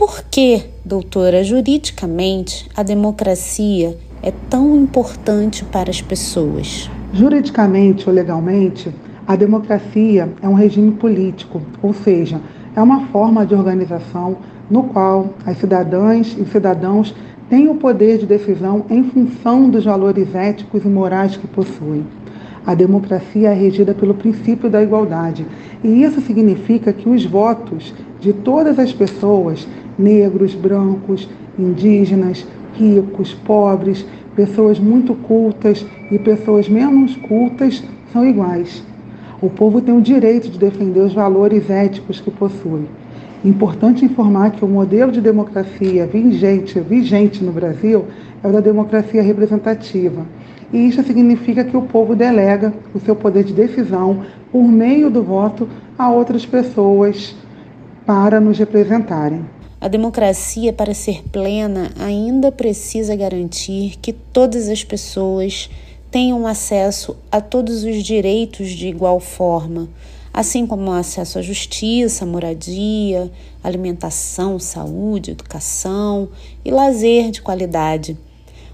Por 0.00 0.24
que, 0.30 0.62
doutora, 0.82 1.44
juridicamente 1.44 2.66
a 2.74 2.82
democracia 2.82 3.98
é 4.22 4.32
tão 4.48 4.74
importante 4.74 5.62
para 5.62 5.90
as 5.90 6.00
pessoas? 6.00 6.90
Juridicamente 7.12 8.08
ou 8.08 8.14
legalmente, 8.14 8.90
a 9.26 9.36
democracia 9.36 10.32
é 10.40 10.48
um 10.48 10.54
regime 10.54 10.92
político, 10.92 11.60
ou 11.82 11.92
seja, 11.92 12.40
é 12.74 12.80
uma 12.80 13.08
forma 13.08 13.44
de 13.44 13.54
organização 13.54 14.38
no 14.70 14.84
qual 14.84 15.34
as 15.44 15.58
cidadãs 15.58 16.34
e 16.34 16.46
cidadãos 16.46 17.14
têm 17.50 17.68
o 17.68 17.74
poder 17.74 18.16
de 18.16 18.24
decisão 18.24 18.86
em 18.88 19.04
função 19.04 19.68
dos 19.68 19.84
valores 19.84 20.34
éticos 20.34 20.82
e 20.82 20.88
morais 20.88 21.36
que 21.36 21.46
possuem. 21.46 22.06
A 22.66 22.74
democracia 22.74 23.50
é 23.50 23.54
regida 23.54 23.94
pelo 23.94 24.14
princípio 24.14 24.68
da 24.68 24.82
igualdade, 24.82 25.46
e 25.82 26.02
isso 26.02 26.20
significa 26.20 26.92
que 26.92 27.08
os 27.08 27.24
votos 27.24 27.94
de 28.20 28.32
todas 28.32 28.78
as 28.78 28.92
pessoas 28.92 29.66
negros, 29.98 30.54
brancos, 30.54 31.28
indígenas, 31.58 32.46
ricos, 32.74 33.32
pobres, 33.32 34.06
pessoas 34.36 34.78
muito 34.78 35.14
cultas 35.14 35.84
e 36.10 36.18
pessoas 36.18 36.68
menos 36.68 37.16
cultas 37.16 37.82
são 38.12 38.26
iguais. 38.26 38.82
O 39.40 39.48
povo 39.48 39.80
tem 39.80 39.96
o 39.96 40.02
direito 40.02 40.50
de 40.50 40.58
defender 40.58 41.00
os 41.00 41.14
valores 41.14 41.70
éticos 41.70 42.20
que 42.20 42.30
possui. 42.30 42.82
Importante 43.42 44.04
informar 44.04 44.50
que 44.50 44.62
o 44.62 44.68
modelo 44.68 45.10
de 45.10 45.20
democracia 45.20 46.06
vigente, 46.06 46.78
vigente 46.78 47.42
no 47.42 47.52
Brasil 47.52 48.04
é 48.44 48.48
o 48.48 48.52
da 48.52 48.60
democracia 48.60 49.22
representativa. 49.22 50.26
E 50.72 50.88
isso 50.88 51.02
significa 51.02 51.64
que 51.64 51.76
o 51.76 51.82
povo 51.82 52.14
delega 52.14 52.72
o 52.94 53.00
seu 53.00 53.16
poder 53.16 53.44
de 53.44 53.52
decisão 53.52 54.24
por 54.52 54.64
meio 54.64 55.10
do 55.10 55.22
voto 55.22 55.68
a 55.98 56.10
outras 56.10 56.46
pessoas 56.46 57.34
para 58.06 58.40
nos 58.40 58.58
representarem. 58.58 59.44
A 59.80 59.88
democracia, 59.88 60.72
para 60.72 60.92
ser 60.92 61.22
plena, 61.30 61.90
ainda 61.98 62.52
precisa 62.52 63.16
garantir 63.16 63.96
que 64.00 64.12
todas 64.12 64.68
as 64.68 64.84
pessoas 64.84 65.70
tenham 66.10 66.46
acesso 66.46 67.16
a 67.30 67.40
todos 67.40 67.82
os 67.84 68.02
direitos 68.02 68.70
de 68.70 68.88
igual 68.88 69.20
forma, 69.20 69.88
assim 70.34 70.66
como 70.66 70.92
acesso 70.92 71.38
à 71.38 71.42
justiça, 71.42 72.26
moradia, 72.26 73.30
alimentação, 73.62 74.58
saúde, 74.58 75.30
educação 75.30 76.28
e 76.64 76.70
lazer 76.70 77.30
de 77.30 77.40
qualidade. 77.40 78.18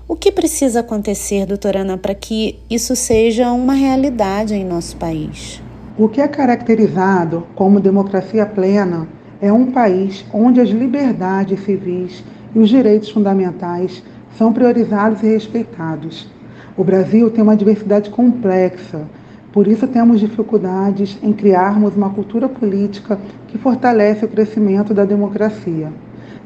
O 0.08 0.14
que 0.14 0.30
precisa 0.30 0.80
acontecer, 0.80 1.46
doutora 1.46 1.80
Ana, 1.80 1.98
para 1.98 2.14
que 2.14 2.60
isso 2.70 2.94
seja 2.94 3.50
uma 3.50 3.72
realidade 3.72 4.54
em 4.54 4.64
nosso 4.64 4.96
país? 4.96 5.60
O 5.98 6.08
que 6.08 6.20
é 6.20 6.28
caracterizado 6.28 7.44
como 7.56 7.80
democracia 7.80 8.46
plena 8.46 9.08
é 9.40 9.52
um 9.52 9.72
país 9.72 10.24
onde 10.32 10.60
as 10.60 10.68
liberdades 10.68 11.58
civis 11.64 12.22
e 12.54 12.58
os 12.60 12.68
direitos 12.68 13.10
fundamentais 13.10 14.00
são 14.38 14.52
priorizados 14.52 15.24
e 15.24 15.26
respeitados. 15.26 16.30
O 16.76 16.84
Brasil 16.84 17.28
tem 17.28 17.42
uma 17.42 17.56
diversidade 17.56 18.08
complexa, 18.08 19.08
por 19.52 19.66
isso 19.66 19.88
temos 19.88 20.20
dificuldades 20.20 21.18
em 21.20 21.32
criarmos 21.32 21.96
uma 21.96 22.10
cultura 22.10 22.48
política 22.48 23.18
que 23.48 23.58
fortalece 23.58 24.24
o 24.24 24.28
crescimento 24.28 24.94
da 24.94 25.04
democracia. 25.04 25.92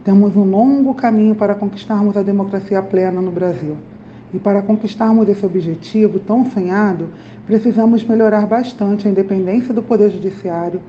Temos 0.05 0.35
um 0.35 0.45
longo 0.45 0.95
caminho 0.95 1.35
para 1.35 1.55
conquistarmos 1.55 2.17
a 2.17 2.23
democracia 2.23 2.81
plena 2.81 3.21
no 3.21 3.31
Brasil. 3.31 3.77
E 4.33 4.39
para 4.39 4.63
conquistarmos 4.63 5.29
esse 5.29 5.45
objetivo 5.45 6.19
tão 6.19 6.51
sonhado, 6.51 7.11
precisamos 7.47 8.03
melhorar 8.03 8.47
bastante 8.47 9.07
a 9.07 9.11
independência 9.11 9.75
do 9.75 9.83
Poder 9.83 10.11
Judiciário 10.11 10.81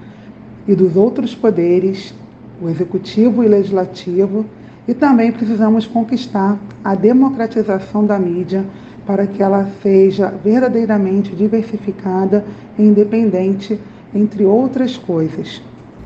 e 0.66 0.74
dos 0.74 0.96
outros 0.96 1.36
poderes, 1.36 2.14
o 2.62 2.70
Executivo 2.70 3.44
e 3.44 3.50
Legislativo, 3.50 4.46
e 4.88 4.94
também 4.94 5.32
precisamos 5.32 5.86
conquistar 5.86 6.58
a 6.82 6.96
democratização 6.96 8.06
da 8.06 8.18
mídia 8.18 8.66
para 9.06 9.28
que 9.28 9.44
ela 9.44 9.70
seja 9.82 10.30
verdadeiramente 10.30 11.36
diversificada 11.36 12.46
e 12.78 12.84
independente, 12.84 13.78
entre 14.14 14.46
outras 14.46 14.98
coisas. 14.98 15.62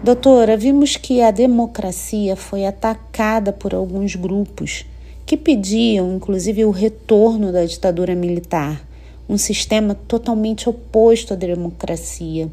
Doutora, 0.06 0.56
vimos 0.56 0.98
que 0.98 1.20
a 1.20 1.32
democracia 1.32 2.36
foi 2.36 2.64
atacada 2.64 3.52
por 3.52 3.74
alguns 3.74 4.16
grupos 4.16 4.86
que 5.26 5.36
pediam, 5.36 6.14
inclusive, 6.14 6.64
o 6.64 6.70
retorno 6.70 7.52
da 7.52 7.66
ditadura 7.66 8.14
militar, 8.14 8.86
um 9.28 9.36
sistema 9.36 9.96
totalmente 9.96 10.70
oposto 10.70 11.34
à 11.34 11.36
democracia. 11.36 12.48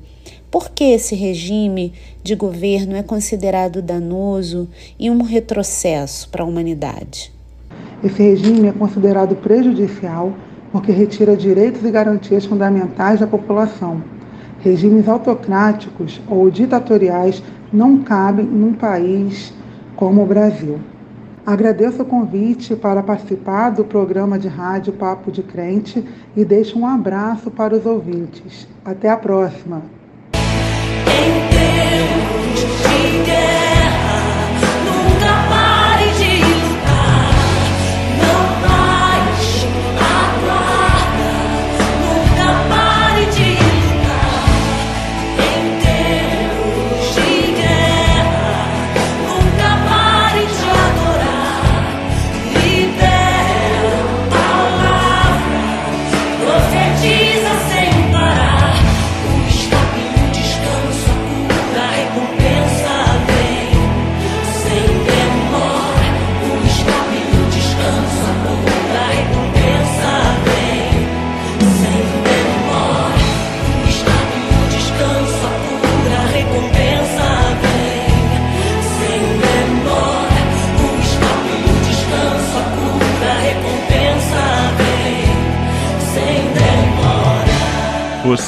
Por 0.50 0.70
que 0.70 0.84
esse 0.84 1.14
regime 1.14 1.92
de 2.22 2.34
governo 2.34 2.96
é 2.96 3.02
considerado 3.02 3.82
danoso 3.82 4.66
e 4.98 5.10
um 5.10 5.20
retrocesso 5.20 6.30
para 6.30 6.44
a 6.44 6.46
humanidade? 6.46 7.30
Esse 8.02 8.22
regime 8.22 8.68
é 8.68 8.72
considerado 8.72 9.36
prejudicial 9.36 10.32
porque 10.72 10.90
retira 10.90 11.36
direitos 11.36 11.84
e 11.84 11.90
garantias 11.90 12.46
fundamentais 12.46 13.20
da 13.20 13.26
população 13.26 14.02
Regimes 14.62 15.08
autocráticos 15.08 16.20
ou 16.28 16.48
ditatoriais 16.48 17.42
não 17.72 17.98
cabem 17.98 18.46
num 18.46 18.72
país 18.72 19.52
como 19.96 20.22
o 20.22 20.26
Brasil. 20.26 20.78
Agradeço 21.44 22.02
o 22.02 22.06
convite 22.06 22.76
para 22.76 23.02
participar 23.02 23.70
do 23.70 23.84
programa 23.84 24.38
de 24.38 24.46
rádio 24.46 24.92
Papo 24.92 25.32
de 25.32 25.42
Crente 25.42 26.04
e 26.36 26.44
deixo 26.44 26.78
um 26.78 26.86
abraço 26.86 27.50
para 27.50 27.74
os 27.74 27.84
ouvintes. 27.84 28.68
Até 28.84 29.10
a 29.10 29.16
próxima. 29.16 29.82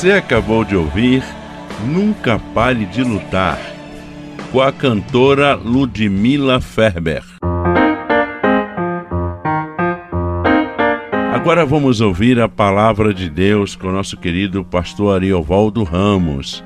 Você 0.04 0.12
acabou 0.12 0.66
de 0.66 0.76
ouvir 0.76 1.24
Nunca 1.86 2.38
Pare 2.38 2.84
de 2.84 3.02
Lutar, 3.02 3.58
com 4.52 4.60
a 4.60 4.70
cantora 4.70 5.54
Ludmila 5.54 6.60
Ferber. 6.60 7.22
Agora 11.32 11.64
vamos 11.64 12.02
ouvir 12.02 12.38
a 12.38 12.46
palavra 12.46 13.14
de 13.14 13.30
Deus 13.30 13.74
com 13.74 13.90
nosso 13.90 14.18
querido 14.18 14.62
pastor 14.62 15.16
Ariovaldo 15.16 15.82
Ramos. 15.84 16.62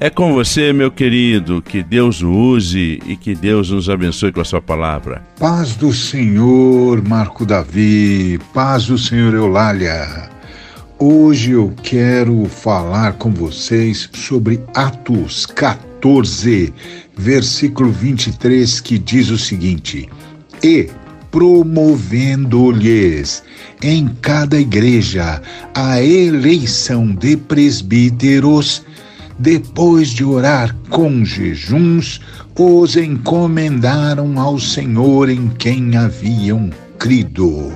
É 0.00 0.10
com 0.10 0.32
você, 0.32 0.72
meu 0.72 0.90
querido, 0.90 1.62
que 1.62 1.84
Deus 1.84 2.20
o 2.20 2.32
use 2.32 3.00
e 3.06 3.14
que 3.14 3.36
Deus 3.36 3.70
nos 3.70 3.88
abençoe 3.88 4.32
com 4.32 4.40
a 4.40 4.44
sua 4.44 4.60
palavra. 4.60 5.22
Paz 5.38 5.76
do 5.76 5.92
Senhor, 5.92 7.00
Marco 7.00 7.46
Davi, 7.46 8.40
paz 8.52 8.86
do 8.86 8.98
Senhor 8.98 9.34
Eulália. 9.34 10.31
Hoje 11.04 11.50
eu 11.50 11.74
quero 11.82 12.44
falar 12.44 13.14
com 13.14 13.34
vocês 13.34 14.08
sobre 14.12 14.60
Atos 14.72 15.46
14, 15.46 16.72
versículo 17.18 17.90
23, 17.90 18.80
que 18.80 19.00
diz 19.00 19.28
o 19.28 19.36
seguinte: 19.36 20.08
E 20.62 20.88
promovendo-lhes 21.28 23.42
em 23.82 24.06
cada 24.20 24.60
igreja 24.60 25.42
a 25.74 26.00
eleição 26.00 27.12
de 27.12 27.36
presbíteros, 27.36 28.84
depois 29.36 30.08
de 30.08 30.24
orar 30.24 30.72
com 30.88 31.24
jejuns, 31.24 32.20
os 32.56 32.96
encomendaram 32.96 34.38
ao 34.38 34.60
Senhor 34.60 35.28
em 35.28 35.48
quem 35.48 35.96
haviam 35.96 36.70
crido. 36.96 37.72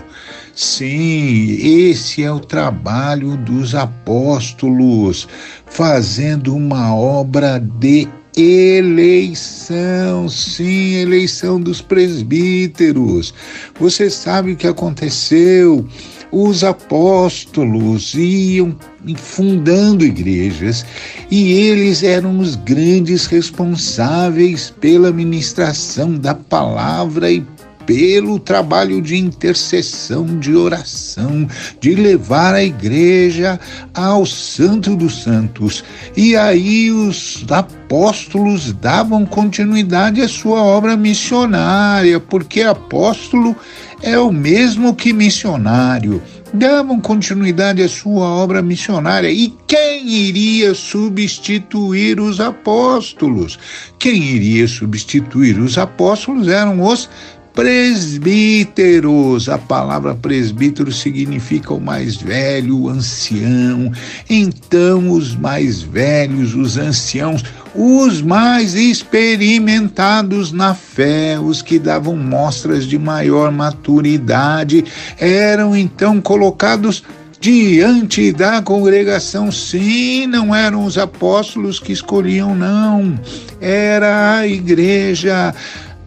Sim, 0.56 1.58
esse 1.60 2.24
é 2.24 2.32
o 2.32 2.40
trabalho 2.40 3.36
dos 3.36 3.74
apóstolos, 3.74 5.28
fazendo 5.66 6.56
uma 6.56 6.96
obra 6.96 7.58
de 7.58 8.08
eleição, 8.34 10.30
sim, 10.30 10.94
eleição 10.94 11.60
dos 11.60 11.82
presbíteros. 11.82 13.34
Você 13.78 14.08
sabe 14.08 14.52
o 14.52 14.56
que 14.56 14.66
aconteceu? 14.66 15.86
Os 16.32 16.64
apóstolos 16.64 18.14
iam 18.14 18.74
fundando 19.14 20.06
igrejas 20.06 20.86
e 21.30 21.52
eles 21.52 22.02
eram 22.02 22.38
os 22.38 22.56
grandes 22.56 23.26
responsáveis 23.26 24.72
pela 24.80 25.12
ministração 25.12 26.14
da 26.14 26.34
palavra 26.34 27.30
e 27.30 27.44
pelo 27.86 28.38
trabalho 28.38 29.00
de 29.00 29.16
intercessão, 29.16 30.38
de 30.38 30.54
oração, 30.54 31.48
de 31.80 31.94
levar 31.94 32.54
a 32.54 32.62
igreja 32.62 33.58
ao 33.94 34.26
Santo 34.26 34.96
dos 34.96 35.22
Santos. 35.22 35.84
E 36.16 36.36
aí 36.36 36.90
os 36.90 37.44
apóstolos 37.48 38.72
davam 38.72 39.24
continuidade 39.24 40.20
à 40.20 40.28
sua 40.28 40.62
obra 40.62 40.96
missionária, 40.96 42.18
porque 42.18 42.62
apóstolo 42.62 43.56
é 44.02 44.18
o 44.18 44.32
mesmo 44.32 44.94
que 44.94 45.12
missionário 45.12 46.20
davam 46.52 47.00
continuidade 47.00 47.82
à 47.82 47.88
sua 47.88 48.28
obra 48.28 48.62
missionária. 48.62 49.30
E 49.30 49.52
quem 49.66 50.08
iria 50.08 50.74
substituir 50.74 52.20
os 52.20 52.40
apóstolos? 52.40 53.58
Quem 53.98 54.22
iria 54.22 54.66
substituir 54.66 55.58
os 55.58 55.76
apóstolos 55.78 56.48
eram 56.48 56.82
os 56.82 57.08
presbíteros. 57.56 59.48
A 59.48 59.56
palavra 59.56 60.14
presbítero 60.14 60.92
significa 60.92 61.72
o 61.72 61.80
mais 61.80 62.14
velho, 62.14 62.82
o 62.82 62.88
ancião. 62.90 63.90
Então, 64.28 65.10
os 65.10 65.34
mais 65.34 65.80
velhos, 65.80 66.54
os 66.54 66.76
anciãos, 66.76 67.42
os 67.74 68.20
mais 68.20 68.74
experimentados 68.74 70.52
na 70.52 70.74
fé, 70.74 71.38
os 71.40 71.62
que 71.62 71.78
davam 71.78 72.14
mostras 72.14 72.86
de 72.86 72.98
maior 72.98 73.50
maturidade, 73.50 74.84
eram 75.18 75.74
então 75.74 76.20
colocados 76.20 77.02
diante 77.40 78.32
da 78.32 78.60
congregação. 78.60 79.50
Sim, 79.50 80.26
não 80.26 80.54
eram 80.54 80.84
os 80.84 80.98
apóstolos 80.98 81.80
que 81.80 81.92
escolhiam, 81.92 82.54
não. 82.54 83.18
Era 83.60 84.36
a 84.38 84.46
igreja 84.46 85.54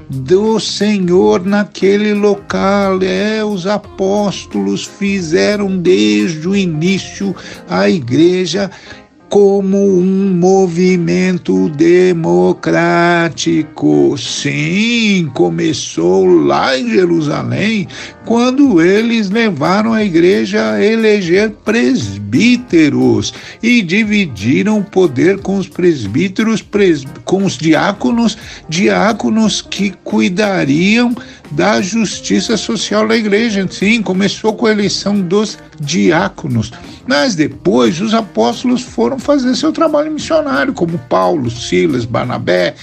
do 0.09 0.59
Senhor 0.59 1.45
naquele 1.45 2.13
local. 2.13 3.01
É, 3.03 3.43
os 3.43 3.67
apóstolos 3.67 4.85
fizeram 4.85 5.77
desde 5.77 6.47
o 6.47 6.55
início 6.55 7.35
a 7.69 7.89
igreja 7.89 8.71
como 9.29 9.77
um 9.77 10.33
movimento 10.33 11.69
democrático. 11.69 14.17
Sim, 14.17 15.29
começou 15.35 16.25
lá 16.25 16.75
em 16.77 16.89
Jerusalém, 16.89 17.87
quando 18.25 18.81
eles 18.81 19.29
levaram 19.29 19.93
a 19.93 20.03
igreja 20.03 20.71
a 20.71 20.83
eleger 20.83 21.51
presbíteros 21.63 23.31
e 23.61 23.83
dividiram 23.83 24.79
o 24.79 24.83
poder 24.83 25.37
com 25.39 25.57
os 25.57 25.67
presbíteros, 25.67 26.63
pres... 26.63 27.05
com 27.23 27.45
os 27.45 27.55
diáconos, 27.57 28.37
diáconos 28.67 29.61
que 29.61 29.91
cuidariam 30.03 31.15
da 31.51 31.81
justiça 31.81 32.55
social 32.57 33.07
da 33.07 33.15
igreja. 33.15 33.67
Sim, 33.69 34.01
começou 34.01 34.53
com 34.53 34.65
a 34.65 34.71
eleição 34.71 35.19
dos 35.19 35.57
diáconos. 35.79 36.71
Mas 37.07 37.35
depois 37.35 37.99
os 38.01 38.13
apóstolos 38.13 38.81
foram 38.81 39.17
fazer 39.17 39.55
seu 39.55 39.71
trabalho 39.71 40.11
missionário, 40.11 40.73
como 40.73 40.97
Paulo, 40.97 41.49
Silas, 41.49 42.05
Barnabé, 42.05 42.75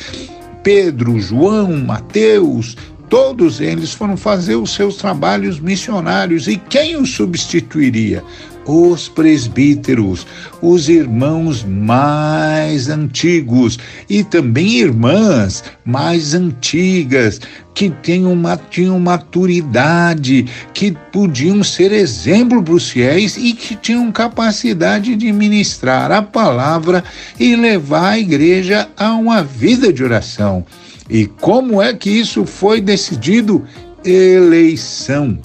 Pedro, 0.63 1.19
João, 1.21 1.77
Mateus, 1.77 2.77
todos 3.09 3.61
eles 3.61 3.93
foram 3.93 4.17
fazer 4.17 4.57
os 4.57 4.75
seus 4.75 4.97
trabalhos 4.97 5.61
missionários. 5.61 6.49
E 6.49 6.57
quem 6.57 6.97
os 6.97 7.15
substituiria? 7.15 8.25
Os 8.67 9.09
presbíteros, 9.09 10.27
os 10.61 10.89
irmãos 10.89 11.65
mais 11.65 12.89
antigos 12.89 13.79
e 14.11 14.25
também 14.25 14.79
irmãs 14.79 15.63
mais 15.85 16.35
antigas, 16.35 17.41
que 17.75 17.91
tinham, 18.03 18.33
uma, 18.33 18.57
tinham 18.57 18.99
maturidade, 18.99 20.47
que 20.75 20.97
podiam 21.13 21.63
ser 21.63 21.93
exemplo 21.93 22.63
para 22.63 22.75
os 22.75 22.91
fiéis 22.91 23.37
e 23.37 23.53
que 23.53 23.77
tinham 23.77 24.11
capacidade 24.11 25.15
de 25.15 25.31
ministrar 25.33 26.11
a 26.11 26.23
palavra 26.23 27.05
e 27.39 27.55
levar 27.55 28.13
a 28.13 28.19
igreja 28.19 28.89
a 28.97 29.13
uma 29.13 29.43
vida 29.45 29.93
de 29.93 30.03
oração. 30.03 30.65
E 31.09 31.27
como 31.27 31.81
é 31.81 31.95
que 31.95 32.11
isso 32.11 32.45
foi 32.45 32.81
decidido? 32.81 33.65
Eleição 34.05 35.39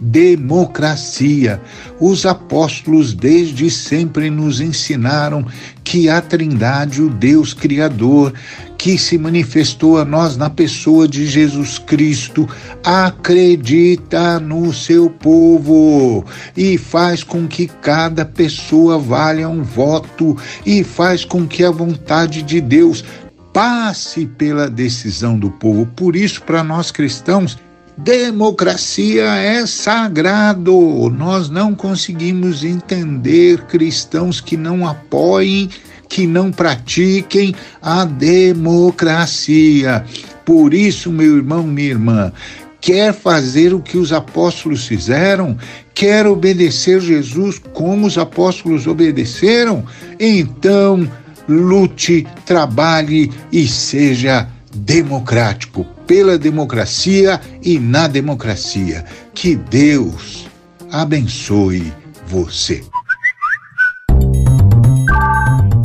democracia. 0.00 1.60
Os 2.00 2.24
apóstolos 2.24 3.12
desde 3.12 3.70
sempre 3.70 4.30
nos 4.30 4.58
ensinaram 4.58 5.44
que 5.84 6.08
a 6.08 6.20
Trindade, 6.20 7.02
o 7.02 7.10
Deus 7.10 7.52
Criador, 7.52 8.32
que 8.78 8.96
se 8.96 9.18
manifestou 9.18 9.98
a 9.98 10.04
nós 10.04 10.38
na 10.38 10.48
pessoa 10.48 11.06
de 11.06 11.26
Jesus 11.26 11.78
Cristo, 11.78 12.48
acredita 12.82 14.40
no 14.40 14.72
seu 14.72 15.10
povo 15.10 16.24
e 16.56 16.78
faz 16.78 17.22
com 17.22 17.46
que 17.46 17.66
cada 17.66 18.24
pessoa 18.24 18.98
valha 18.98 19.46
um 19.48 19.62
voto 19.62 20.34
e 20.64 20.82
faz 20.82 21.26
com 21.26 21.46
que 21.46 21.62
a 21.62 21.70
vontade 21.70 22.40
de 22.42 22.58
Deus 22.58 23.04
passe 23.52 24.24
pela 24.24 24.70
decisão 24.70 25.38
do 25.38 25.50
povo. 25.50 25.84
Por 25.84 26.16
isso, 26.16 26.40
para 26.42 26.64
nós 26.64 26.90
cristãos, 26.90 27.58
Democracia 28.02 29.26
é 29.34 29.66
sagrado. 29.66 31.10
Nós 31.10 31.50
não 31.50 31.74
conseguimos 31.74 32.64
entender 32.64 33.60
cristãos 33.66 34.40
que 34.40 34.56
não 34.56 34.88
apoiem, 34.88 35.68
que 36.08 36.26
não 36.26 36.50
pratiquem 36.50 37.54
a 37.82 38.06
democracia. 38.06 40.02
Por 40.46 40.72
isso, 40.72 41.12
meu 41.12 41.36
irmão, 41.36 41.62
minha 41.64 41.90
irmã, 41.90 42.32
quer 42.80 43.12
fazer 43.12 43.74
o 43.74 43.80
que 43.82 43.98
os 43.98 44.14
apóstolos 44.14 44.86
fizeram, 44.86 45.58
quer 45.94 46.26
obedecer 46.26 47.02
Jesus 47.02 47.60
como 47.74 48.06
os 48.06 48.16
apóstolos 48.16 48.86
obedeceram, 48.86 49.84
então 50.18 51.06
lute, 51.46 52.26
trabalhe 52.46 53.30
e 53.52 53.68
seja 53.68 54.48
democrático, 54.74 55.86
pela 56.10 56.36
democracia 56.36 57.40
e 57.62 57.78
na 57.78 58.08
democracia. 58.08 59.04
Que 59.32 59.54
Deus 59.54 60.44
abençoe 60.90 61.92
você. 62.26 62.82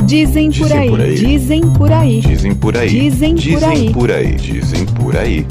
Dizem 0.04 0.50
por 0.50 0.72
aí, 0.72 1.14
dizem 1.14 1.72
por 1.74 1.92
aí, 1.92 2.20
dizem 2.20 2.54
por 2.56 2.76
aí, 2.76 2.88
dizem 2.88 3.36
por 3.36 3.54
aí, 3.56 3.68
dizem 3.68 3.92
por 3.92 4.10
aí, 4.10 4.34
dizem 4.34 4.86
por 4.86 5.16
aí. 5.16 5.46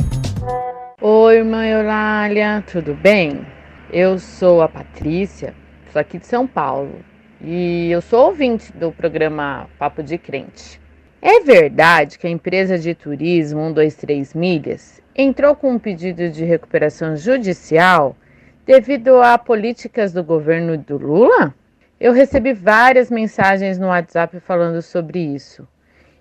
Oi, 1.01 1.37
irmã 1.37 1.65
Eulália, 1.65 2.61
tudo 2.69 2.93
bem? 2.95 3.47
Eu 3.93 4.19
sou 4.19 4.61
a 4.61 4.67
Patrícia, 4.67 5.53
sou 5.93 6.01
aqui 6.01 6.19
de 6.19 6.27
São 6.27 6.45
Paulo 6.45 6.99
e 7.41 7.89
eu 7.91 8.01
sou 8.01 8.25
ouvinte 8.25 8.73
do 8.73 8.91
programa 8.91 9.69
Papo 9.79 10.03
de 10.03 10.17
Crente. 10.17 10.83
É 11.27 11.39
verdade 11.39 12.19
que 12.19 12.27
a 12.27 12.29
empresa 12.29 12.77
de 12.77 12.93
turismo 12.93 13.59
123 13.69 14.35
Milhas 14.35 15.01
entrou 15.15 15.55
com 15.55 15.71
um 15.71 15.79
pedido 15.79 16.29
de 16.29 16.45
recuperação 16.45 17.17
judicial 17.17 18.15
devido 18.63 19.19
a 19.19 19.35
políticas 19.35 20.13
do 20.13 20.23
governo 20.23 20.77
do 20.77 20.99
Lula? 20.99 21.51
Eu 21.99 22.13
recebi 22.13 22.53
várias 22.53 23.09
mensagens 23.09 23.79
no 23.79 23.87
WhatsApp 23.87 24.39
falando 24.39 24.83
sobre 24.83 25.17
isso. 25.17 25.67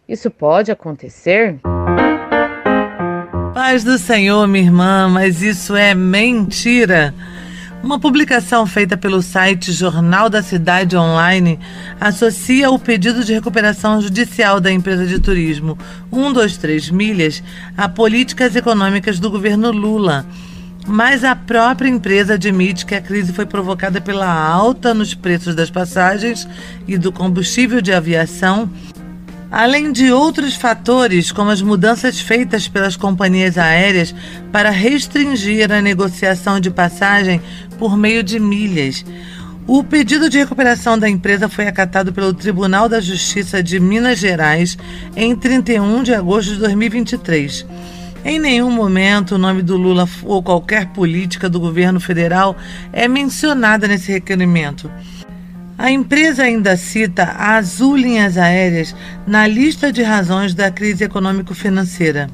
Isso 0.09 0.31
pode 0.31 0.73
acontecer? 0.73 1.57
Paz 3.53 3.85
do 3.85 3.99
Senhor, 3.99 4.47
minha 4.47 4.65
irmã, 4.65 5.07
mas 5.07 5.43
isso 5.43 5.77
é 5.77 5.95
mentira. 5.95 7.13
Uma 7.85 7.99
publicação 7.99 8.67
feita 8.67 8.97
pelo 8.97 9.21
site 9.21 9.71
Jornal 9.71 10.31
da 10.31 10.43
Cidade 10.43 10.97
Online 10.97 11.61
associa 12.01 12.71
o 12.71 12.79
pedido 12.79 13.23
de 13.23 13.35
recuperação 13.35 14.01
judicial 14.01 14.59
da 14.59 14.73
empresa 14.73 15.07
de 15.07 15.19
turismo 15.19 15.77
123 16.11 16.89
Milhas 16.89 17.43
a 17.77 17.87
políticas 17.87 18.57
econômicas 18.57 19.21
do 19.21 19.31
governo 19.31 19.71
Lula. 19.71 20.25
Mas 20.87 21.25
a 21.25 21.37
própria 21.37 21.91
empresa 21.91 22.35
admite 22.35 22.87
que 22.87 22.95
a 22.95 23.03
crise 23.03 23.35
foi 23.35 23.45
provocada 23.45 24.01
pela 24.01 24.33
alta 24.33 24.95
nos 24.95 25.13
preços 25.13 25.55
das 25.55 25.69
passagens 25.69 26.49
e 26.89 26.97
do 26.97 27.13
combustível 27.13 27.83
de 27.83 27.93
aviação 27.93 28.71
além 29.51 29.93
de 29.93 30.11
outros 30.13 30.55
fatores, 30.55 31.31
como 31.31 31.51
as 31.51 31.63
mudanças 31.63 32.21
feitas 32.21 32.67
pelas 32.69 32.97
companhias 32.97 33.57
aéreas 33.59 34.15
para 34.51 34.71
restringir 34.71 35.71
a 35.71 35.81
negociação 35.81 36.59
de 36.59 36.71
passagem 36.71 37.41
por 37.79 37.97
meio 37.97 38.23
de 38.23 38.39
milhas. 38.41 39.05
O 39.67 39.83
pedido 39.83 40.29
de 40.29 40.39
recuperação 40.39 40.99
da 40.99 41.09
empresa 41.09 41.49
foi 41.49 41.67
acatado 41.67 42.13
pelo 42.13 42.35
Tribunal 42.35 42.87
da 42.89 43.01
Justiça 43.01 43.63
de 43.63 43.81
Minas 43.81 44.19
Gerais 44.19 44.77
em 45.17 45.35
31 45.35 46.03
de 46.03 46.15
agosto 46.15 46.53
de 46.53 46.59
2023. 46.59 47.67
Em 48.27 48.39
nenhum 48.39 48.71
momento 48.71 49.35
o 49.35 49.39
nome 49.39 49.63
do 49.63 49.77
Lula 49.77 50.09
ou 50.23 50.43
qualquer 50.43 50.87
política 50.89 51.49
do 51.49 51.61
governo 51.61 52.01
federal 52.01 52.57
é 52.93 53.07
mencionada 53.07 53.87
nesse 53.87 54.13
requerimento. 54.13 54.91
A 55.77 55.91
empresa 55.91 56.45
ainda 56.45 56.77
cita 56.77 57.25
a 57.25 57.57
Azul 57.57 57.97
Linhas 57.97 58.39
Aéreas 58.39 58.95
na 59.27 59.47
lista 59.47 59.93
de 59.93 60.03
razões 60.03 60.55
da 60.55 60.71
crise 60.71 61.03
econômico-financeira. 61.03 62.31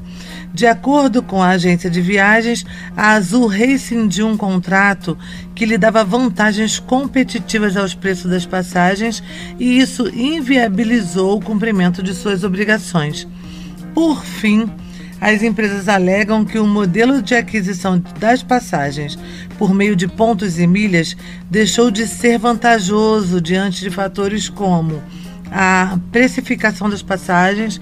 De 0.53 0.67
acordo 0.67 1.23
com 1.23 1.41
a 1.41 1.49
agência 1.49 1.89
de 1.89 2.01
viagens, 2.01 2.63
a 2.95 3.13
Azul 3.13 3.47
rescindiu 3.47 4.27
um 4.27 4.37
contrato 4.37 5.17
que 5.55 5.65
lhe 5.65 5.77
dava 5.77 6.03
vantagens 6.03 6.77
competitivas 6.77 7.75
aos 7.75 7.95
preços 7.95 8.29
das 8.29 8.45
passagens 8.45 9.23
e 9.57 9.79
isso 9.79 10.07
inviabilizou 10.09 11.37
o 11.37 11.41
cumprimento 11.41 12.03
de 12.03 12.13
suas 12.13 12.43
obrigações. 12.43 13.27
Por 13.93 14.23
fim, 14.23 14.69
as 15.21 15.43
empresas 15.43 15.87
alegam 15.87 16.43
que 16.43 16.57
o 16.57 16.65
modelo 16.65 17.21
de 17.21 17.35
aquisição 17.35 18.03
das 18.19 18.41
passagens 18.41 19.19
por 19.59 19.71
meio 19.71 19.95
de 19.95 20.07
pontos 20.07 20.57
e 20.57 20.65
milhas 20.65 21.15
deixou 21.47 21.91
de 21.91 22.07
ser 22.07 22.39
vantajoso 22.39 23.39
diante 23.39 23.81
de 23.81 23.91
fatores 23.91 24.49
como 24.49 24.99
a 25.51 25.99
precificação 26.11 26.89
das 26.89 27.03
passagens, 27.03 27.79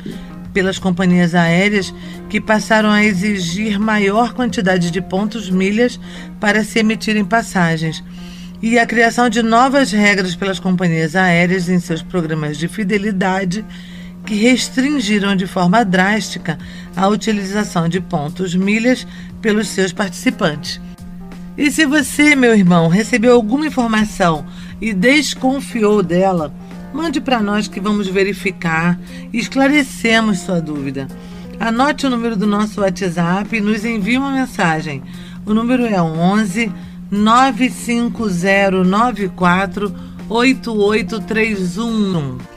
pelas 0.52 0.80
companhias 0.80 1.34
aéreas 1.34 1.94
que 2.28 2.42
passaram 2.42 2.90
a 2.90 3.06
exigir 3.06 3.80
maior 3.80 4.34
quantidade 4.34 4.92
de 4.92 5.00
pontos 5.00 5.50
milhas 5.50 5.98
para 6.40 6.64
se 6.64 6.80
emitirem 6.80 7.24
passagens, 7.24 8.04
e 8.62 8.78
a 8.78 8.86
criação 8.86 9.30
de 9.30 9.42
novas 9.42 9.92
regras 9.92 10.36
pelas 10.36 10.60
companhias 10.60 11.16
aéreas 11.16 11.70
em 11.70 11.80
seus 11.80 12.02
programas 12.02 12.58
de 12.58 12.68
fidelidade 12.68 13.64
que 14.30 14.36
restringiram 14.36 15.36
de 15.36 15.46
forma 15.48 15.84
drástica 15.84 16.60
a 16.96 17.08
utilização 17.08 17.90
de 17.90 18.00
pontos 18.00 18.54
milhas 18.54 19.08
pelos 19.42 19.70
seus 19.70 19.92
participantes. 19.92 20.80
E 21.58 21.72
se 21.72 21.84
você, 21.84 22.36
meu 22.36 22.56
irmão, 22.56 22.90
recebeu 22.90 23.34
alguma 23.34 23.66
informação 23.66 24.46
e 24.80 24.94
desconfiou 24.94 26.04
dela, 26.04 26.54
mande 26.94 27.20
para 27.20 27.42
nós 27.42 27.68
que 27.68 27.80
vamos 27.80 28.08
verificar 28.08 29.00
e 29.34 29.40
esclarecemos 29.40 30.42
sua 30.42 30.62
dúvida. 30.62 31.08
Anote 31.60 32.06
o 32.06 32.10
número 32.12 32.36
do 32.36 32.46
nosso 32.46 32.82
WhatsApp 32.82 33.58
e 33.58 33.62
nos 33.62 33.84
envie 33.84 34.20
uma 34.20 34.30
mensagem. 34.30 35.02
O 35.44 35.56
número 35.56 35.88
é 35.88 36.00
11 36.00 36.72
95094 37.10 39.92
8831. 40.30 42.49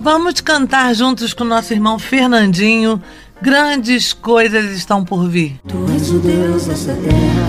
Vamos 0.00 0.40
cantar 0.40 0.94
juntos 0.94 1.32
com 1.32 1.44
nosso 1.44 1.72
irmão 1.72 1.98
Fernandinho. 1.98 3.02
Grandes 3.40 4.12
coisas 4.12 4.76
estão 4.76 5.04
por 5.04 5.28
vir. 5.28 5.56
Tu 5.66 5.76
és 5.92 6.10
o 6.10 6.18
Deus 6.18 6.66
dessa 6.66 6.94
terra, 6.94 7.48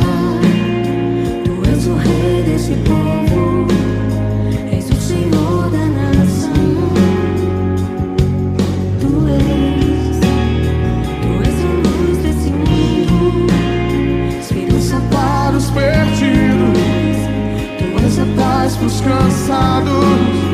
tu 1.44 1.70
és 1.70 1.88
o 1.88 1.96
rei 1.96 2.44
desse 2.44 2.74
povo, 2.84 3.68
és 4.72 4.90
o 4.90 5.02
Senhor 5.02 5.70
da 5.70 5.86
nação. 6.18 6.54
Tu 9.00 9.08
és, 9.30 10.20
tu 11.22 11.30
és 11.44 11.58
a 11.64 11.70
luz 11.88 12.18
desse 12.24 12.50
mundo, 12.50 13.48
esperança 14.40 15.02
para 15.12 15.58
os 15.58 15.70
perdidos, 15.72 16.78
tu 17.80 17.86
és 18.04 18.20
a 18.20 18.26
paz 18.36 18.76
para 18.76 18.88
os 18.88 19.02
cansados. 19.02 20.45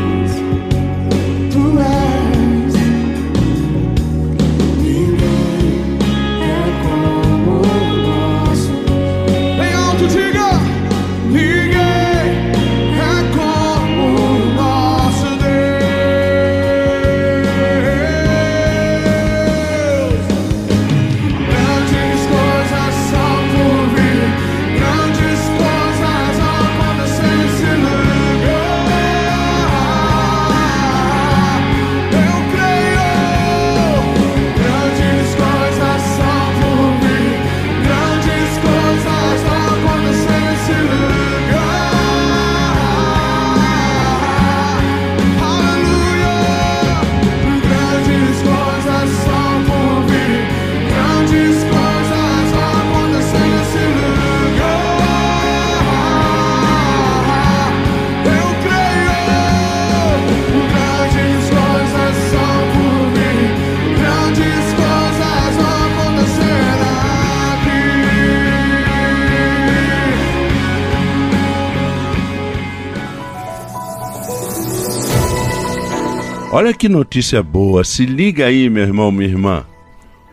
Olha 76.53 76.73
que 76.73 76.89
notícia 76.89 77.41
boa, 77.41 77.81
se 77.81 78.05
liga 78.05 78.47
aí, 78.47 78.69
meu 78.69 78.83
irmão, 78.83 79.09
minha 79.09 79.29
irmã. 79.29 79.65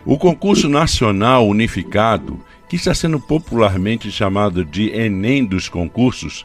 O 0.05 0.19
concurso 0.19 0.69
nacional 0.69 1.47
unificado, 1.47 2.41
que 2.69 2.75
está 2.75 2.93
sendo 2.93 3.21
popularmente 3.21 4.11
chamado 4.11 4.65
de 4.65 4.91
Enem 4.91 5.45
dos 5.45 5.69
concursos, 5.69 6.45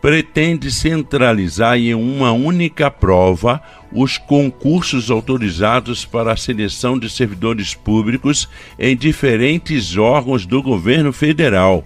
pretende 0.00 0.70
centralizar 0.70 1.76
em 1.76 1.92
uma 1.92 2.32
única 2.32 2.90
prova 2.90 3.60
os 3.92 4.16
concursos 4.16 5.10
autorizados 5.10 6.06
para 6.06 6.32
a 6.32 6.36
seleção 6.36 6.98
de 6.98 7.10
servidores 7.10 7.74
públicos 7.74 8.48
em 8.78 8.96
diferentes 8.96 9.94
órgãos 9.94 10.46
do 10.46 10.62
governo 10.62 11.12
federal. 11.12 11.84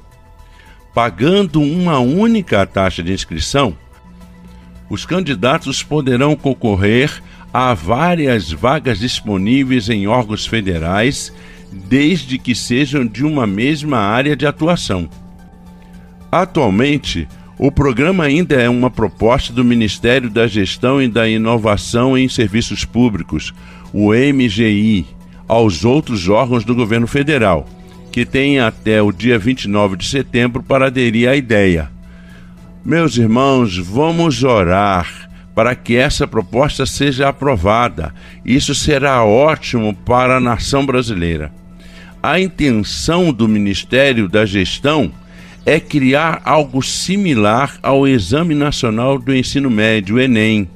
Pagando 0.95 1.61
uma 1.61 1.99
única 1.99 2.65
taxa 2.65 3.03
de 3.03 3.12
inscrição, 3.12 3.77
os 4.88 5.05
candidatos 5.05 5.83
poderão 5.83 6.37
concorrer 6.37 7.22
a 7.53 7.75
várias 7.75 8.53
vagas 8.53 8.99
disponíveis 8.99 9.88
em 9.88 10.07
órgãos 10.07 10.46
federais, 10.46 11.33
desde 11.72 12.38
que 12.38 12.55
sejam 12.55 13.07
de 13.07 13.25
uma 13.25 13.46
mesma 13.46 13.99
área 13.99 14.37
de 14.37 14.46
atuação. 14.46 15.09
Atualmente, 16.31 17.27
o 17.59 17.72
programa 17.72 18.25
ainda 18.25 18.57
é 18.57 18.68
uma 18.68 18.90
proposta 18.90 19.53
do 19.53 19.64
Ministério 19.64 20.29
da 20.29 20.46
Gestão 20.46 21.01
e 21.01 21.09
da 21.09 21.27
Inovação 21.27 22.16
em 22.16 22.29
Serviços 22.29 22.85
Públicos, 22.85 23.55
o 23.92 24.12
MGI, 24.12 25.07
aos 25.49 25.85
outros 25.85 26.29
órgãos 26.29 26.64
do 26.64 26.75
governo 26.75 27.07
federal, 27.07 27.66
que 28.12 28.27
têm 28.27 28.61
até 28.61 29.01
o 29.01 29.11
dia 29.11 29.38
29 29.38 29.96
de 29.96 30.07
setembro 30.07 30.62
para 30.62 30.87
aderir 30.87 31.29
à 31.29 31.37
ideia. 31.37 31.95
Meus 32.87 33.18
irmãos, 33.18 33.77
vamos 33.77 34.44
orar 34.44 35.29
para 35.57 35.75
que 35.75 35.96
essa 35.96 36.25
proposta 36.25 36.87
seja 36.87 37.29
aprovada. 37.29 38.14
Isso 38.44 38.77
será 38.77 39.25
ótimo 39.25 39.92
para 39.92 40.37
a 40.37 40.40
nação 40.40 40.87
brasileira. 40.87 41.53
A 42.22 42.38
intenção 42.38 43.33
do 43.33 43.49
Ministério 43.49 44.29
da 44.29 44.46
Gestão 44.46 45.11
é 45.64 45.81
criar 45.81 46.40
algo 46.44 46.81
similar 46.81 47.77
ao 47.83 48.07
Exame 48.07 48.55
Nacional 48.55 49.18
do 49.18 49.35
Ensino 49.35 49.68
Médio, 49.68 50.20
Enem, 50.20 50.70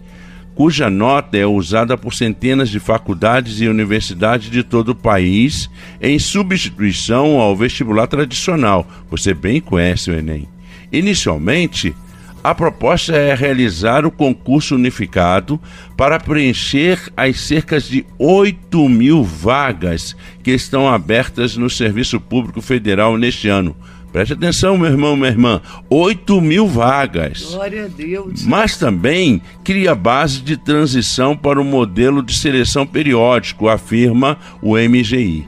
cuja 0.57 0.91
nota 0.91 1.39
é 1.39 1.47
usada 1.47 1.97
por 1.97 2.13
centenas 2.13 2.71
de 2.71 2.81
faculdades 2.81 3.61
e 3.61 3.69
universidades 3.69 4.51
de 4.51 4.65
todo 4.65 4.89
o 4.89 4.97
país 4.97 5.71
em 6.01 6.19
substituição 6.19 7.39
ao 7.39 7.55
vestibular 7.55 8.09
tradicional. 8.09 8.85
Você 9.09 9.33
bem 9.33 9.61
conhece 9.61 10.11
o 10.11 10.15
Enem. 10.15 10.49
Inicialmente, 10.93 11.95
a 12.43 12.55
proposta 12.55 13.15
é 13.15 13.35
realizar 13.35 14.07
o 14.07 14.11
concurso 14.11 14.75
unificado 14.75 15.61
para 15.97 16.19
preencher 16.19 16.99
as 17.15 17.39
cerca 17.39 17.79
de 17.79 18.07
8 18.19 18.89
mil 18.89 19.23
vagas 19.23 20.17
que 20.43 20.51
estão 20.51 20.89
abertas 20.89 21.55
no 21.57 21.69
Serviço 21.69 22.19
Público 22.19 22.63
Federal 22.63 23.19
neste 23.19 23.49
ano. 23.49 23.77
Preste 24.11 24.33
atenção, 24.33 24.77
meu 24.77 24.91
irmão, 24.91 25.17
minha 25.17 25.29
irmã. 25.29 25.61
8 25.89 26.41
mil 26.41 26.67
vagas. 26.67 27.43
Glória 27.53 27.85
a 27.85 27.89
Deus. 27.89 28.45
Mas 28.45 28.77
também 28.77 29.41
cria 29.63 29.95
base 29.95 30.41
de 30.41 30.57
transição 30.57 31.37
para 31.37 31.61
o 31.61 31.65
modelo 31.65 32.23
de 32.23 32.35
seleção 32.35 32.87
periódico, 32.87 33.69
afirma 33.69 34.37
o 34.61 34.77
MGI. 34.77 35.47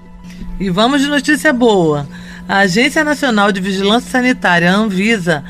E 0.60 0.70
vamos 0.70 1.00
de 1.00 1.08
notícia 1.08 1.52
boa. 1.52 2.06
A 2.52 2.58
Agência 2.58 3.02
Nacional 3.02 3.50
de 3.50 3.62
Vigilância 3.62 4.10
Sanitária, 4.10 4.70
Anvisa, 4.70 5.42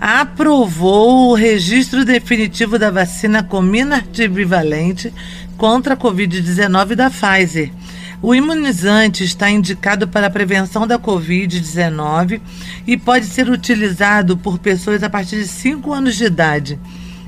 aprovou 0.00 1.32
o 1.32 1.34
registro 1.34 2.04
definitivo 2.04 2.78
da 2.78 2.92
vacina 2.92 3.42
Comirnaty 3.42 4.28
bivalente 4.28 5.12
contra 5.56 5.94
a 5.94 5.96
Covid-19 5.96 6.94
da 6.94 7.10
Pfizer. 7.10 7.72
O 8.22 8.36
imunizante 8.36 9.24
está 9.24 9.50
indicado 9.50 10.06
para 10.06 10.28
a 10.28 10.30
prevenção 10.30 10.86
da 10.86 10.96
Covid-19 10.96 12.40
e 12.86 12.96
pode 12.96 13.26
ser 13.26 13.50
utilizado 13.50 14.36
por 14.36 14.60
pessoas 14.60 15.02
a 15.02 15.10
partir 15.10 15.38
de 15.38 15.48
5 15.48 15.92
anos 15.92 16.14
de 16.14 16.26
idade. 16.26 16.78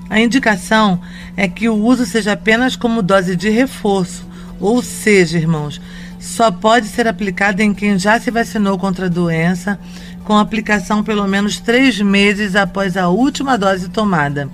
A 0.08 0.20
indicação 0.20 1.00
é 1.36 1.48
que 1.48 1.68
o 1.68 1.74
uso 1.74 2.06
seja 2.06 2.34
apenas 2.34 2.76
como 2.76 3.02
dose 3.02 3.34
de 3.34 3.48
reforço, 3.50 4.24
ou 4.60 4.80
seja, 4.84 5.36
irmãos, 5.36 5.80
só 6.26 6.50
pode 6.50 6.88
ser 6.88 7.06
aplicado 7.06 7.62
em 7.62 7.72
quem 7.72 7.96
já 7.96 8.18
se 8.18 8.32
vacinou 8.32 8.76
contra 8.76 9.06
a 9.06 9.08
doença 9.08 9.78
com 10.24 10.36
aplicação 10.36 11.04
pelo 11.04 11.26
menos 11.28 11.60
três 11.60 12.00
meses 12.00 12.56
após 12.56 12.96
a 12.96 13.08
última 13.08 13.56
dose 13.56 13.88
tomada. 13.88 14.50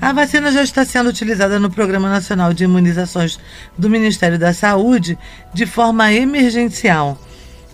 A 0.00 0.12
vacina 0.12 0.52
já 0.52 0.62
está 0.62 0.84
sendo 0.84 1.10
utilizada 1.10 1.58
no 1.58 1.68
Programa 1.68 2.08
Nacional 2.08 2.54
de 2.54 2.64
Imunizações 2.64 3.40
do 3.76 3.90
Ministério 3.90 4.38
da 4.38 4.54
Saúde 4.54 5.18
de 5.52 5.66
forma 5.66 6.12
emergencial. 6.12 7.20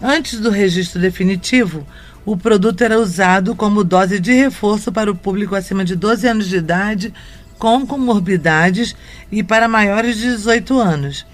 Antes 0.01 0.41
do 0.41 0.49
registro 0.49 0.99
definitivo, 0.99 1.87
o 2.25 2.39
produto 2.39 2.83
era 2.83 2.99
usado 2.99 3.55
como 3.55 3.85
dose 3.85 4.19
de 4.19 4.33
reforço 4.33 4.91
para 4.91 5.11
o 5.11 5.15
público 5.15 5.55
acima 5.55 5.85
de 5.85 5.95
12 5.95 6.27
anos 6.27 6.49
de 6.49 6.57
idade 6.57 7.13
com 7.59 7.87
comorbidades 7.87 8.97
e 9.31 9.43
para 9.43 9.69
maiores 9.69 10.17
de 10.17 10.23
18 10.23 10.79
anos. 10.79 11.27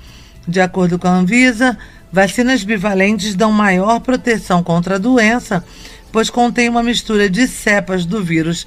De 0.47 0.61
acordo 0.61 0.99
com 0.99 1.09
a 1.09 1.13
Anvisa, 1.13 1.77
vacinas 2.13 2.63
bivalentes 2.63 3.35
dão 3.35 3.51
maior 3.51 4.01
proteção 4.01 4.63
contra 4.63 4.95
a 4.95 4.99
doença, 4.99 5.65
pois 6.13 6.31
contém 6.31 6.69
uma 6.69 6.83
mistura 6.83 7.29
de 7.29 7.47
cepas 7.47 8.07
do 8.07 8.23
vírus 8.23 8.67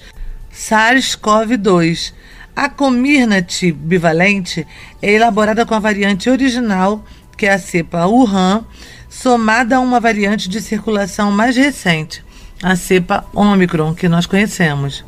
SARS-CoV-2. 0.53 2.13
A 2.55 2.69
Comirnaty 2.69 3.71
bivalente 3.71 4.67
é 5.01 5.13
elaborada 5.13 5.65
com 5.65 5.73
a 5.73 5.79
variante 5.79 6.29
original, 6.29 7.05
que 7.37 7.45
é 7.45 7.53
a 7.53 7.59
cepa 7.59 8.05
Wuhan, 8.05 8.65
somada 9.09 9.77
a 9.77 9.79
uma 9.79 9.99
variante 9.99 10.49
de 10.49 10.59
circulação 10.59 11.31
mais 11.31 11.55
recente, 11.55 12.23
a 12.61 12.75
cepa 12.75 13.25
Omicron, 13.33 13.93
que 13.93 14.09
nós 14.09 14.25
conhecemos. 14.25 15.05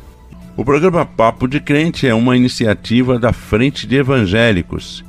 O 0.56 0.64
programa 0.64 1.04
Papo 1.04 1.46
de 1.46 1.60
Crente 1.60 2.06
é 2.06 2.14
uma 2.14 2.36
iniciativa 2.36 3.18
da 3.18 3.32
Frente 3.32 3.86
de 3.86 3.96
Evangélicos. 3.96 5.04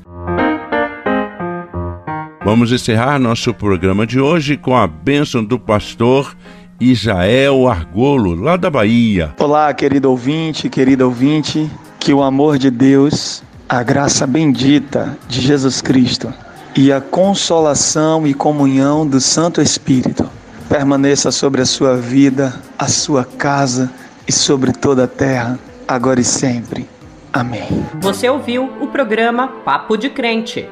Vamos 2.45 2.73
encerrar 2.73 3.17
nosso 3.19 3.53
programa 3.53 4.05
de 4.05 4.19
hoje 4.19 4.57
com 4.57 4.75
a 4.75 4.85
bênção 4.85 5.41
do 5.41 5.57
pastor 5.57 6.35
Isael 6.77 7.69
Argolo, 7.69 8.35
lá 8.35 8.57
da 8.57 8.69
Bahia. 8.69 9.33
Olá, 9.39 9.73
querido 9.73 10.09
ouvinte, 10.09 10.69
querido 10.69 11.05
ouvinte, 11.05 11.71
que 11.97 12.13
o 12.13 12.21
amor 12.21 12.57
de 12.57 12.69
Deus, 12.69 13.41
a 13.69 13.81
graça 13.81 14.27
bendita 14.27 15.17
de 15.25 15.39
Jesus 15.39 15.81
Cristo 15.81 16.33
e 16.75 16.91
a 16.91 16.99
consolação 16.99 18.27
e 18.27 18.33
comunhão 18.33 19.07
do 19.07 19.21
Santo 19.21 19.61
Espírito 19.61 20.29
permaneça 20.67 21.31
sobre 21.31 21.61
a 21.61 21.65
sua 21.65 21.95
vida, 21.95 22.61
a 22.77 22.89
sua 22.89 23.23
casa 23.23 23.89
e 24.27 24.33
sobre 24.33 24.73
toda 24.73 25.05
a 25.05 25.07
terra, 25.07 25.57
agora 25.87 26.19
e 26.19 26.25
sempre. 26.25 26.89
Amém. 27.31 27.85
Você 28.01 28.27
ouviu 28.27 28.69
o 28.81 28.87
programa 28.87 29.47
Papo 29.47 29.95
de 29.95 30.09
Crente 30.09 30.67